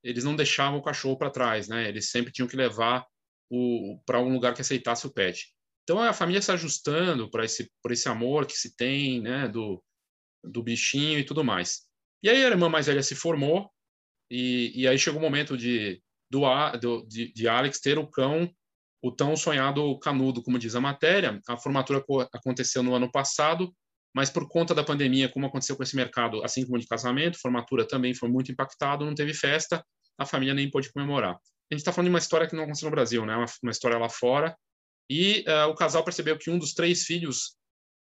eles 0.02 0.24
não 0.24 0.36
deixavam 0.36 0.78
o 0.78 0.82
cachorro 0.82 1.16
para 1.16 1.30
trás, 1.30 1.68
né? 1.68 1.88
Eles 1.88 2.10
sempre 2.10 2.32
tinham 2.32 2.48
que 2.48 2.56
levar 2.56 3.06
para 4.06 4.20
um 4.20 4.32
lugar 4.32 4.54
que 4.54 4.60
aceitasse 4.60 5.06
o 5.06 5.12
pet. 5.12 5.54
Então 5.84 6.00
a 6.00 6.12
família 6.12 6.40
se 6.40 6.50
ajustando 6.50 7.30
para 7.30 7.44
esse 7.44 7.70
por 7.82 7.92
esse 7.92 8.08
amor 8.08 8.46
que 8.46 8.54
se 8.54 8.74
tem, 8.74 9.20
né? 9.20 9.48
Do 9.48 9.82
do 10.42 10.62
bichinho 10.62 11.18
e 11.18 11.24
tudo 11.24 11.44
mais. 11.44 11.82
E 12.22 12.28
aí 12.28 12.44
a 12.44 12.48
irmã 12.48 12.68
mais 12.68 12.86
velha 12.86 13.02
se 13.02 13.14
formou 13.14 13.70
e, 14.30 14.72
e 14.74 14.88
aí 14.88 14.98
chegou 14.98 15.20
o 15.20 15.22
momento 15.22 15.56
de, 15.56 16.02
do, 16.30 16.42
do, 16.80 17.06
de, 17.06 17.32
de 17.32 17.48
Alex 17.48 17.80
ter 17.80 17.98
o 17.98 18.06
cão, 18.06 18.50
o 19.02 19.12
tão 19.12 19.36
sonhado 19.36 19.98
canudo, 19.98 20.42
como 20.42 20.58
diz 20.58 20.74
a 20.74 20.80
matéria. 20.80 21.40
A 21.48 21.56
formatura 21.56 22.02
aconteceu 22.32 22.82
no 22.82 22.94
ano 22.94 23.10
passado, 23.10 23.74
mas 24.14 24.30
por 24.30 24.48
conta 24.48 24.74
da 24.74 24.84
pandemia, 24.84 25.28
como 25.28 25.46
aconteceu 25.46 25.76
com 25.76 25.82
esse 25.82 25.96
mercado, 25.96 26.42
assim 26.42 26.64
como 26.64 26.78
de 26.78 26.86
casamento, 26.86 27.38
formatura 27.38 27.86
também 27.86 28.14
foi 28.14 28.28
muito 28.28 28.50
impactado, 28.50 29.04
não 29.04 29.14
teve 29.14 29.34
festa, 29.34 29.84
a 30.16 30.24
família 30.24 30.54
nem 30.54 30.70
pôde 30.70 30.92
comemorar. 30.92 31.34
A 31.34 31.74
gente 31.74 31.80
está 31.80 31.92
falando 31.92 32.06
de 32.06 32.12
uma 32.12 32.18
história 32.18 32.46
que 32.46 32.54
não 32.54 32.62
aconteceu 32.62 32.86
no 32.86 32.94
Brasil, 32.94 33.26
né? 33.26 33.36
uma, 33.36 33.46
uma 33.62 33.72
história 33.72 33.98
lá 33.98 34.08
fora, 34.08 34.56
e 35.10 35.44
uh, 35.46 35.68
o 35.68 35.74
casal 35.74 36.04
percebeu 36.04 36.38
que 36.38 36.50
um 36.50 36.58
dos 36.58 36.72
três 36.72 37.04
filhos 37.04 37.56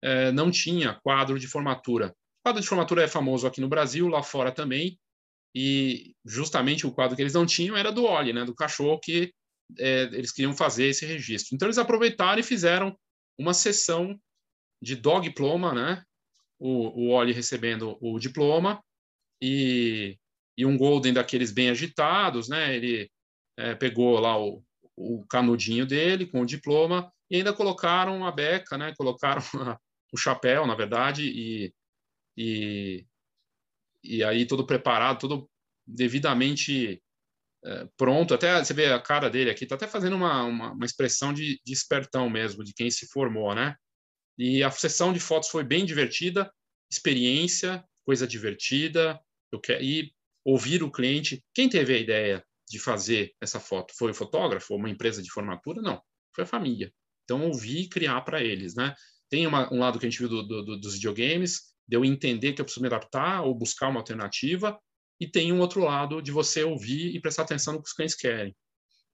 uh, 0.04 0.32
não 0.34 0.50
tinha 0.50 0.98
quadro 1.02 1.38
de 1.38 1.46
formatura. 1.46 2.08
O 2.08 2.42
quadro 2.44 2.60
de 2.60 2.68
formatura 2.68 3.04
é 3.04 3.08
famoso 3.08 3.46
aqui 3.46 3.60
no 3.60 3.68
Brasil, 3.68 4.08
lá 4.08 4.22
fora 4.22 4.50
também, 4.52 4.98
e 5.54 6.14
justamente 6.24 6.86
o 6.86 6.92
quadro 6.92 7.16
que 7.16 7.22
eles 7.22 7.34
não 7.34 7.44
tinham 7.44 7.76
era 7.76 7.92
do 7.92 8.04
Oli, 8.04 8.32
né, 8.32 8.44
do 8.44 8.54
cachorro 8.54 8.98
que 8.98 9.32
é, 9.78 10.02
eles 10.12 10.32
queriam 10.32 10.54
fazer 10.54 10.86
esse 10.86 11.04
registro. 11.04 11.54
Então 11.54 11.66
eles 11.66 11.78
aproveitaram 11.78 12.40
e 12.40 12.44
fizeram 12.44 12.96
uma 13.38 13.54
sessão 13.54 14.18
de 14.80 14.96
dog 14.96 15.28
diploma, 15.28 15.72
né, 15.74 16.02
o, 16.58 17.06
o 17.06 17.10
Oli 17.10 17.32
recebendo 17.32 17.96
o 18.00 18.18
diploma 18.18 18.82
e, 19.42 20.16
e 20.56 20.64
um 20.64 20.76
golden 20.76 21.12
daqueles 21.12 21.50
bem 21.50 21.70
agitados, 21.70 22.48
né, 22.48 22.74
ele 22.74 23.10
é, 23.58 23.74
pegou 23.74 24.18
lá 24.18 24.38
o, 24.40 24.62
o 24.96 25.24
canudinho 25.26 25.86
dele 25.86 26.26
com 26.26 26.40
o 26.40 26.46
diploma 26.46 27.12
e 27.30 27.36
ainda 27.36 27.52
colocaram 27.52 28.26
a 28.26 28.30
beca, 28.30 28.76
né, 28.78 28.94
colocaram 28.96 29.42
a, 29.54 29.78
o 30.12 30.16
chapéu, 30.16 30.66
na 30.66 30.74
verdade, 30.74 31.26
e, 31.26 31.74
e, 32.36 33.06
e 34.02 34.24
aí 34.24 34.46
todo 34.46 34.66
preparado, 34.66 35.20
todo 35.20 35.50
devidamente 35.86 37.02
é, 37.64 37.88
pronto. 37.96 38.34
Até 38.34 38.62
você 38.62 38.74
vê 38.74 38.86
a 38.86 39.00
cara 39.00 39.30
dele 39.30 39.50
aqui, 39.50 39.66
tá 39.66 39.74
até 39.74 39.86
fazendo 39.86 40.16
uma, 40.16 40.44
uma, 40.44 40.72
uma 40.72 40.84
expressão 40.84 41.32
de, 41.32 41.60
de 41.64 41.72
espertão 41.72 42.28
mesmo, 42.28 42.64
de 42.64 42.74
quem 42.74 42.90
se 42.90 43.06
formou, 43.06 43.54
né? 43.54 43.76
E 44.38 44.62
a 44.62 44.70
sessão 44.70 45.12
de 45.12 45.20
fotos 45.20 45.48
foi 45.48 45.62
bem 45.62 45.84
divertida, 45.84 46.52
experiência, 46.90 47.84
coisa 48.04 48.26
divertida. 48.26 49.20
Eu 49.52 49.60
quero 49.60 49.82
e 49.82 50.12
ouvir 50.44 50.82
o 50.82 50.90
cliente. 50.90 51.44
Quem 51.54 51.68
teve 51.68 51.94
a 51.94 51.98
ideia 51.98 52.44
de 52.68 52.78
fazer 52.78 53.32
essa 53.40 53.60
foto? 53.60 53.94
Foi 53.96 54.10
o 54.10 54.14
fotógrafo? 54.14 54.74
Uma 54.74 54.90
empresa 54.90 55.22
de 55.22 55.30
formatura? 55.30 55.82
Não, 55.82 56.02
foi 56.34 56.44
a 56.44 56.46
família. 56.46 56.92
Então 57.24 57.46
ouvir 57.46 57.82
e 57.82 57.88
criar 57.88 58.22
para 58.22 58.42
eles, 58.42 58.74
né? 58.74 58.94
Tem 59.30 59.46
uma, 59.46 59.72
um 59.72 59.78
lado 59.78 59.98
que 59.98 60.06
a 60.06 60.10
gente 60.10 60.18
viu 60.18 60.28
do, 60.28 60.42
do, 60.42 60.80
dos 60.80 60.94
videogames, 60.94 61.71
de 61.88 61.96
eu 61.96 62.04
entender 62.04 62.52
que 62.52 62.60
eu 62.60 62.64
preciso 62.64 62.82
me 62.82 62.88
adaptar 62.88 63.42
ou 63.42 63.54
buscar 63.54 63.88
uma 63.88 64.00
alternativa, 64.00 64.78
e 65.20 65.26
tem 65.26 65.52
um 65.52 65.60
outro 65.60 65.80
lado 65.84 66.20
de 66.20 66.32
você 66.32 66.64
ouvir 66.64 67.14
e 67.14 67.20
prestar 67.20 67.42
atenção 67.42 67.74
no 67.74 67.82
que 67.82 67.88
os 67.88 67.94
clientes 67.94 68.16
querem. 68.16 68.56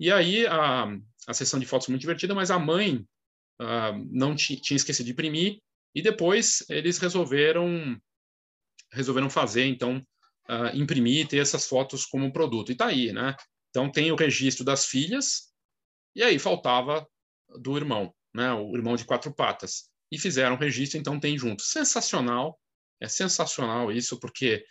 E 0.00 0.10
aí 0.10 0.46
a, 0.46 0.86
a 1.26 1.34
sessão 1.34 1.60
de 1.60 1.66
fotos 1.66 1.88
muito 1.88 2.00
divertida, 2.00 2.34
mas 2.34 2.50
a 2.50 2.58
mãe 2.58 3.06
uh, 3.60 4.08
não 4.10 4.34
tinha 4.34 4.76
esquecido 4.76 5.06
de 5.06 5.12
imprimir 5.12 5.58
e 5.94 6.00
depois 6.00 6.64
eles 6.70 6.98
resolveram 6.98 8.00
resolveram 8.90 9.28
fazer 9.28 9.66
então 9.66 9.98
uh, 10.48 10.74
imprimir 10.74 11.28
ter 11.28 11.38
essas 11.38 11.66
fotos 11.66 12.06
como 12.06 12.32
produto 12.32 12.72
e 12.72 12.74
tá 12.74 12.86
aí, 12.86 13.12
né? 13.12 13.36
Então 13.68 13.90
tem 13.90 14.10
o 14.10 14.16
registro 14.16 14.64
das 14.64 14.86
filhas 14.86 15.52
e 16.14 16.22
aí 16.22 16.38
faltava 16.38 17.06
do 17.60 17.76
irmão, 17.76 18.14
né? 18.34 18.52
O 18.54 18.74
irmão 18.74 18.96
de 18.96 19.04
quatro 19.04 19.34
patas 19.34 19.90
e 20.10 20.18
fizeram 20.18 20.56
o 20.56 20.58
registro, 20.58 20.98
então 20.98 21.20
tem 21.20 21.36
junto. 21.38 21.62
Sensacional, 21.62 22.58
é 23.00 23.08
sensacional 23.08 23.92
isso 23.92 24.18
porque 24.18 24.64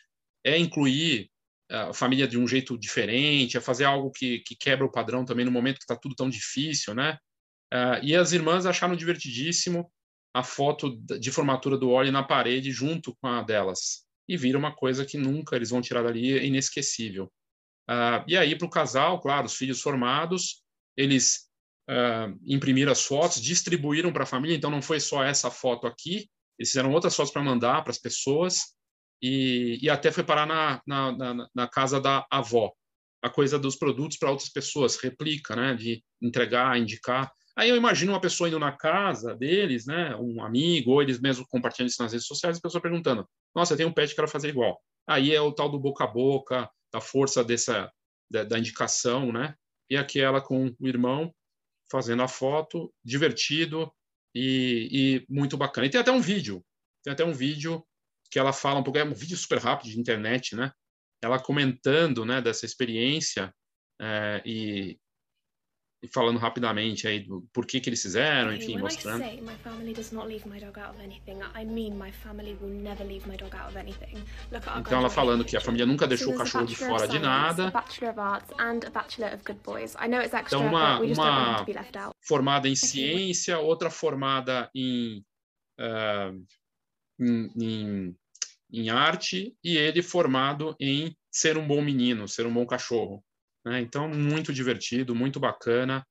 é 0.43 0.57
incluir 0.57 1.29
a 1.69 1.93
família 1.93 2.27
de 2.27 2.37
um 2.37 2.47
jeito 2.47 2.77
diferente, 2.77 3.57
é 3.57 3.61
fazer 3.61 3.83
algo 3.83 4.11
que, 4.11 4.39
que 4.39 4.55
quebra 4.55 4.85
o 4.85 4.91
padrão 4.91 5.25
também 5.25 5.45
no 5.45 5.51
momento 5.51 5.77
que 5.77 5.83
está 5.83 5.95
tudo 5.95 6.15
tão 6.15 6.29
difícil, 6.29 6.93
né? 6.95 7.17
Uh, 7.73 7.99
e 8.01 8.15
as 8.15 8.31
irmãs 8.31 8.65
acharam 8.65 8.95
divertidíssimo 8.95 9.91
a 10.33 10.43
foto 10.43 10.95
de 11.19 11.31
formatura 11.31 11.77
do 11.77 11.89
Oli 11.89 12.11
na 12.11 12.23
parede 12.23 12.71
junto 12.71 13.15
com 13.17 13.27
a 13.27 13.41
delas. 13.41 14.05
E 14.27 14.37
viram 14.37 14.59
uma 14.59 14.73
coisa 14.73 15.05
que 15.05 15.17
nunca 15.17 15.55
eles 15.55 15.69
vão 15.69 15.81
tirar 15.81 16.03
dali, 16.03 16.37
é 16.37 16.45
inesquecível. 16.45 17.25
Uh, 17.89 18.23
e 18.27 18.37
aí, 18.37 18.57
para 18.57 18.67
o 18.67 18.69
casal, 18.69 19.19
claro, 19.19 19.45
os 19.45 19.55
filhos 19.55 19.81
formados, 19.81 20.63
eles 20.95 21.46
uh, 21.89 22.37
imprimiram 22.45 22.91
as 22.91 23.03
fotos, 23.03 23.41
distribuíram 23.41 24.11
para 24.11 24.23
a 24.23 24.27
família, 24.27 24.55
então 24.55 24.69
não 24.69 24.81
foi 24.81 24.99
só 24.99 25.23
essa 25.23 25.49
foto 25.49 25.87
aqui, 25.87 26.29
eles 26.59 26.69
fizeram 26.71 26.91
outras 26.91 27.15
fotos 27.15 27.31
para 27.31 27.43
mandar 27.43 27.83
para 27.83 27.91
as 27.91 27.97
pessoas, 27.97 28.75
e, 29.21 29.79
e, 29.81 29.89
até 29.89 30.11
foi 30.11 30.23
parar 30.23 30.45
na, 30.45 30.81
na, 30.85 31.11
na, 31.11 31.49
na 31.55 31.67
casa 31.67 31.99
da 31.99 32.25
avó. 32.29 32.71
A 33.19 33.29
coisa 33.31 33.57
dos 33.57 33.75
produtos 33.75 34.15
para 34.15 34.29
outras 34.29 34.49
pessoas, 34.49 34.95
replica, 34.95 35.55
né, 35.55 35.73
de 35.73 36.03
entregar, 36.21 36.77
indicar. 36.77 37.31
Aí 37.55 37.67
eu 37.67 37.75
imagino 37.75 38.11
uma 38.11 38.21
pessoa 38.21 38.47
indo 38.47 38.59
na 38.59 38.71
casa 38.71 39.35
deles, 39.35 39.87
né, 39.87 40.15
um 40.17 40.43
amigo, 40.43 40.91
ou 40.91 41.01
eles 41.01 41.19
mesmos 41.19 41.47
compartilhando 41.49 41.89
isso 41.89 42.01
nas 42.01 42.11
redes 42.11 42.27
sociais, 42.27 42.57
a 42.57 42.61
pessoa 42.61 42.79
perguntando: 42.79 43.27
Nossa, 43.55 43.73
eu 43.73 43.77
tenho 43.77 43.89
um 43.89 43.93
pet 43.93 44.09
que 44.09 44.15
quero 44.15 44.27
fazer 44.27 44.49
igual. 44.49 44.79
Aí 45.07 45.33
é 45.33 45.41
o 45.41 45.51
tal 45.51 45.67
do 45.67 45.79
boca 45.79 46.03
a 46.03 46.07
boca, 46.07 46.69
da 46.93 47.01
força 47.01 47.43
dessa 47.43 47.91
da, 48.29 48.43
da 48.43 48.59
indicação, 48.59 49.31
né? 49.31 49.55
E 49.89 49.97
aqui 49.97 50.19
ela 50.19 50.41
com 50.41 50.67
o 50.79 50.87
irmão 50.87 51.33
fazendo 51.91 52.23
a 52.23 52.27
foto, 52.27 52.93
divertido 53.03 53.91
e, 54.35 54.89
e, 54.91 55.33
muito 55.33 55.57
bacana. 55.57 55.87
E 55.87 55.89
tem 55.89 55.99
até 55.99 56.11
um 56.11 56.21
vídeo, 56.21 56.63
tem 57.03 57.13
até 57.13 57.23
um 57.23 57.33
vídeo 57.33 57.85
que 58.29 58.39
ela 58.39 58.53
fala 58.53 58.79
um 58.79 58.83
pouco, 58.83 58.99
é 58.99 59.03
um 59.03 59.13
vídeo 59.13 59.37
super 59.37 59.57
rápido 59.57 59.91
de 59.91 59.99
internet, 59.99 60.55
né? 60.55 60.71
Ela 61.23 61.39
comentando, 61.39 62.25
né, 62.25 62.41
dessa 62.41 62.65
experiência 62.65 63.53
é, 63.99 64.41
e, 64.45 64.99
falando 66.13 66.37
rapidamente 66.37 67.07
aí 67.07 67.21
do 67.21 67.47
por 67.51 67.65
que 67.65 67.79
que 67.79 67.89
eles 67.89 68.01
fizeram, 68.01 68.53
enfim, 68.53 68.77
mostrando. 68.77 69.23
Então 74.79 74.99
ela 74.99 75.09
falando 75.09 75.43
que 75.43 75.57
a 75.57 75.61
família 75.61 75.85
nunca 75.87 76.07
deixou 76.07 76.33
o 76.33 76.37
cachorro 76.37 76.65
de 76.65 76.75
fora 76.75 77.07
de 77.07 77.17
nada. 77.19 77.71
Então 80.55 80.67
uma, 80.67 80.99
uma 80.99 81.65
formada 82.21 82.67
em 82.69 82.75
ciência, 82.75 83.57
outra 83.59 83.89
formada 83.89 84.69
em, 84.75 85.25
uh, 85.79 86.45
em, 87.19 87.51
em, 87.59 88.17
em 88.71 88.89
arte 88.89 89.55
e 89.63 89.77
ele 89.77 90.01
formado 90.03 90.75
em 90.79 91.15
ser 91.31 91.57
um 91.57 91.67
bom 91.67 91.81
menino, 91.81 92.27
ser 92.27 92.45
um 92.45 92.53
bom 92.53 92.65
cachorro. 92.65 93.23
Né? 93.67 93.81
Então, 93.81 94.07
muito 94.07 94.53
divertido, 94.53 95.13
muito 95.13 95.39
bacana. 95.39 96.05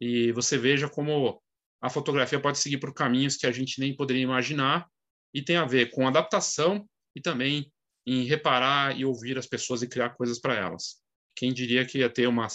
E 0.00 0.30
você 0.32 0.58
veja 0.58 0.88
como 0.88 1.42
a 1.80 1.88
fotografia 1.88 2.40
pode 2.40 2.58
seguir 2.58 2.78
por 2.78 2.92
caminhos 2.92 3.36
que 3.36 3.46
a 3.46 3.52
gente 3.52 3.80
nem 3.80 3.96
poderia 3.96 4.22
imaginar 4.22 4.86
e 5.32 5.42
tem 5.42 5.56
a 5.56 5.64
ver 5.64 5.90
com 5.90 6.06
adaptação 6.06 6.86
e 7.16 7.20
também 7.20 7.72
em 8.06 8.24
reparar 8.24 8.98
e 8.98 9.04
ouvir 9.04 9.38
as 9.38 9.46
pessoas 9.46 9.82
e 9.82 9.88
criar 9.88 10.10
coisas 10.10 10.38
para 10.38 10.54
elas. 10.54 11.02
Quem 11.34 11.52
diria 11.52 11.84
que 11.84 11.98
ia 11.98 12.10
ter 12.10 12.26
uma, 12.26 12.46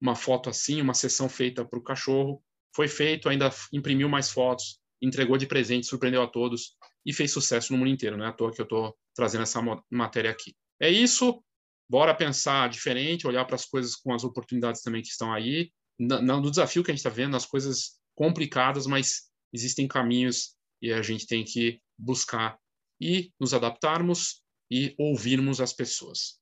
uma 0.00 0.14
foto 0.14 0.50
assim, 0.50 0.80
uma 0.80 0.94
sessão 0.94 1.28
feita 1.28 1.64
para 1.64 1.78
o 1.78 1.82
cachorro, 1.82 2.42
foi 2.74 2.88
feito, 2.88 3.28
ainda 3.28 3.50
imprimiu 3.72 4.08
mais 4.08 4.30
fotos, 4.30 4.80
entregou 5.00 5.36
de 5.36 5.46
presente, 5.46 5.86
surpreendeu 5.86 6.22
a 6.22 6.26
todos 6.26 6.76
e 7.06 7.12
fez 7.12 7.30
sucesso 7.30 7.72
no 7.72 7.78
mundo 7.78 7.90
inteiro, 7.90 8.16
não 8.16 8.24
é 8.24 8.28
à 8.28 8.32
toa 8.32 8.52
que 8.52 8.60
eu 8.60 8.64
estou 8.64 8.96
trazendo 9.14 9.42
essa 9.42 9.60
matéria 9.90 10.30
aqui. 10.30 10.56
É 10.80 10.90
isso, 10.90 11.42
bora 11.88 12.14
pensar 12.14 12.68
diferente, 12.68 13.26
olhar 13.26 13.44
para 13.44 13.56
as 13.56 13.64
coisas 13.64 13.94
com 13.94 14.12
as 14.12 14.24
oportunidades 14.24 14.82
também 14.82 15.02
que 15.02 15.08
estão 15.08 15.32
aí, 15.32 15.70
no 15.98 16.50
desafio 16.50 16.82
que 16.82 16.90
a 16.90 16.94
gente 16.94 17.00
está 17.00 17.10
vendo, 17.10 17.36
as 17.36 17.46
coisas 17.46 17.98
complicadas, 18.16 18.86
mas 18.86 19.30
existem 19.52 19.86
caminhos 19.86 20.54
e 20.82 20.92
a 20.92 21.02
gente 21.02 21.26
tem 21.26 21.44
que 21.44 21.80
buscar 21.98 22.58
e 23.00 23.30
nos 23.38 23.54
adaptarmos 23.54 24.42
e 24.70 24.94
ouvirmos 24.98 25.60
as 25.60 25.72
pessoas. 25.72 26.38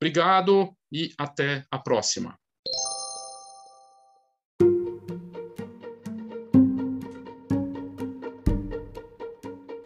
Obrigado 0.00 0.74
e 0.92 1.12
até 1.18 1.64
a 1.70 1.78
próxima. 1.78 2.38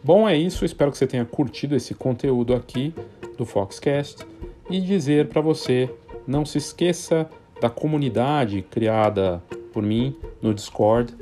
Bom, 0.03 0.27
é 0.27 0.37
isso. 0.37 0.65
Espero 0.65 0.91
que 0.91 0.97
você 0.97 1.07
tenha 1.07 1.25
curtido 1.25 1.75
esse 1.75 1.95
conteúdo 1.95 2.53
aqui 2.53 2.93
do 3.37 3.45
Foxcast 3.45 4.32
e 4.73 4.81
dizer 4.81 5.27
para 5.27 5.39
você 5.39 5.87
não 6.25 6.43
se 6.43 6.57
esqueça 6.57 7.29
da 7.61 7.69
comunidade 7.69 8.63
criada 8.63 9.39
por 9.71 9.83
mim 9.83 10.15
no 10.41 10.51
Discord, 10.51 11.13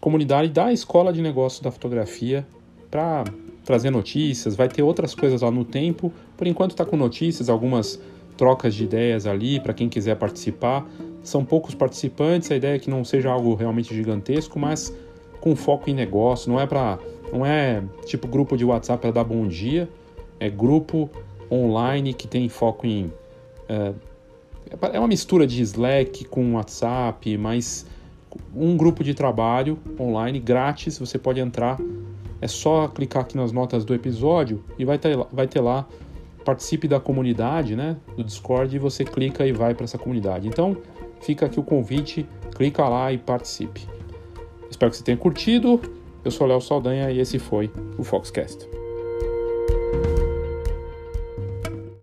comunidade 0.00 0.48
da 0.48 0.72
Escola 0.72 1.12
de 1.12 1.22
Negócios 1.22 1.62
da 1.62 1.70
Fotografia 1.70 2.44
para 2.90 3.22
trazer 3.64 3.90
notícias. 3.90 4.56
Vai 4.56 4.68
ter 4.68 4.82
outras 4.82 5.14
coisas 5.14 5.42
lá 5.42 5.50
no 5.50 5.64
tempo. 5.64 6.12
Por 6.36 6.48
enquanto 6.48 6.72
está 6.72 6.84
com 6.84 6.96
notícias, 6.96 7.48
algumas 7.48 8.02
trocas 8.36 8.74
de 8.74 8.82
ideias 8.82 9.28
ali 9.28 9.60
para 9.60 9.72
quem 9.72 9.88
quiser 9.88 10.16
participar. 10.16 10.84
São 11.22 11.44
poucos 11.44 11.72
participantes. 11.72 12.50
A 12.50 12.56
ideia 12.56 12.74
é 12.74 12.78
que 12.80 12.90
não 12.90 13.04
seja 13.04 13.30
algo 13.30 13.54
realmente 13.54 13.94
gigantesco, 13.94 14.58
mas 14.58 14.92
com 15.40 15.54
foco 15.54 15.88
em 15.88 15.94
negócio. 15.94 16.50
Não 16.50 16.60
é 16.60 16.66
para 16.66 16.98
não 17.32 17.46
é 17.46 17.80
tipo 18.06 18.26
grupo 18.26 18.56
de 18.56 18.64
WhatsApp 18.64 19.00
para 19.00 19.12
dar 19.12 19.24
bom 19.24 19.46
dia, 19.46 19.88
é 20.40 20.50
grupo 20.50 21.08
online 21.50 22.12
que 22.14 22.26
tem 22.26 22.48
foco 22.48 22.86
em. 22.86 23.12
É, 23.68 23.92
é 24.92 24.98
uma 24.98 25.08
mistura 25.08 25.46
de 25.46 25.62
Slack 25.62 26.24
com 26.26 26.54
WhatsApp, 26.54 27.36
mas 27.38 27.86
um 28.54 28.76
grupo 28.76 29.02
de 29.04 29.14
trabalho 29.14 29.78
online 29.98 30.38
grátis. 30.38 30.98
Você 30.98 31.18
pode 31.18 31.40
entrar, 31.40 31.78
é 32.40 32.48
só 32.48 32.88
clicar 32.88 33.22
aqui 33.22 33.36
nas 33.36 33.52
notas 33.52 33.84
do 33.84 33.94
episódio 33.94 34.64
e 34.78 34.84
vai 34.84 34.98
ter, 34.98 35.16
vai 35.32 35.46
ter 35.46 35.60
lá. 35.60 35.86
Participe 36.44 36.86
da 36.86 37.00
comunidade, 37.00 37.74
né? 37.74 37.96
Do 38.16 38.22
Discord 38.22 38.76
e 38.76 38.78
você 38.78 39.04
clica 39.04 39.44
e 39.44 39.50
vai 39.50 39.74
para 39.74 39.82
essa 39.82 39.98
comunidade. 39.98 40.46
Então, 40.46 40.76
fica 41.20 41.46
aqui 41.46 41.58
o 41.58 41.62
convite, 41.62 42.24
clica 42.54 42.88
lá 42.88 43.12
e 43.12 43.18
participe. 43.18 43.84
Espero 44.70 44.90
que 44.92 44.96
você 44.96 45.02
tenha 45.02 45.16
curtido. 45.16 45.80
Eu 46.24 46.30
sou 46.30 46.46
Léo 46.46 46.60
Saldanha 46.60 47.10
e 47.10 47.18
esse 47.18 47.40
foi 47.40 47.68
o 47.98 48.04
Foxcast. 48.04 48.85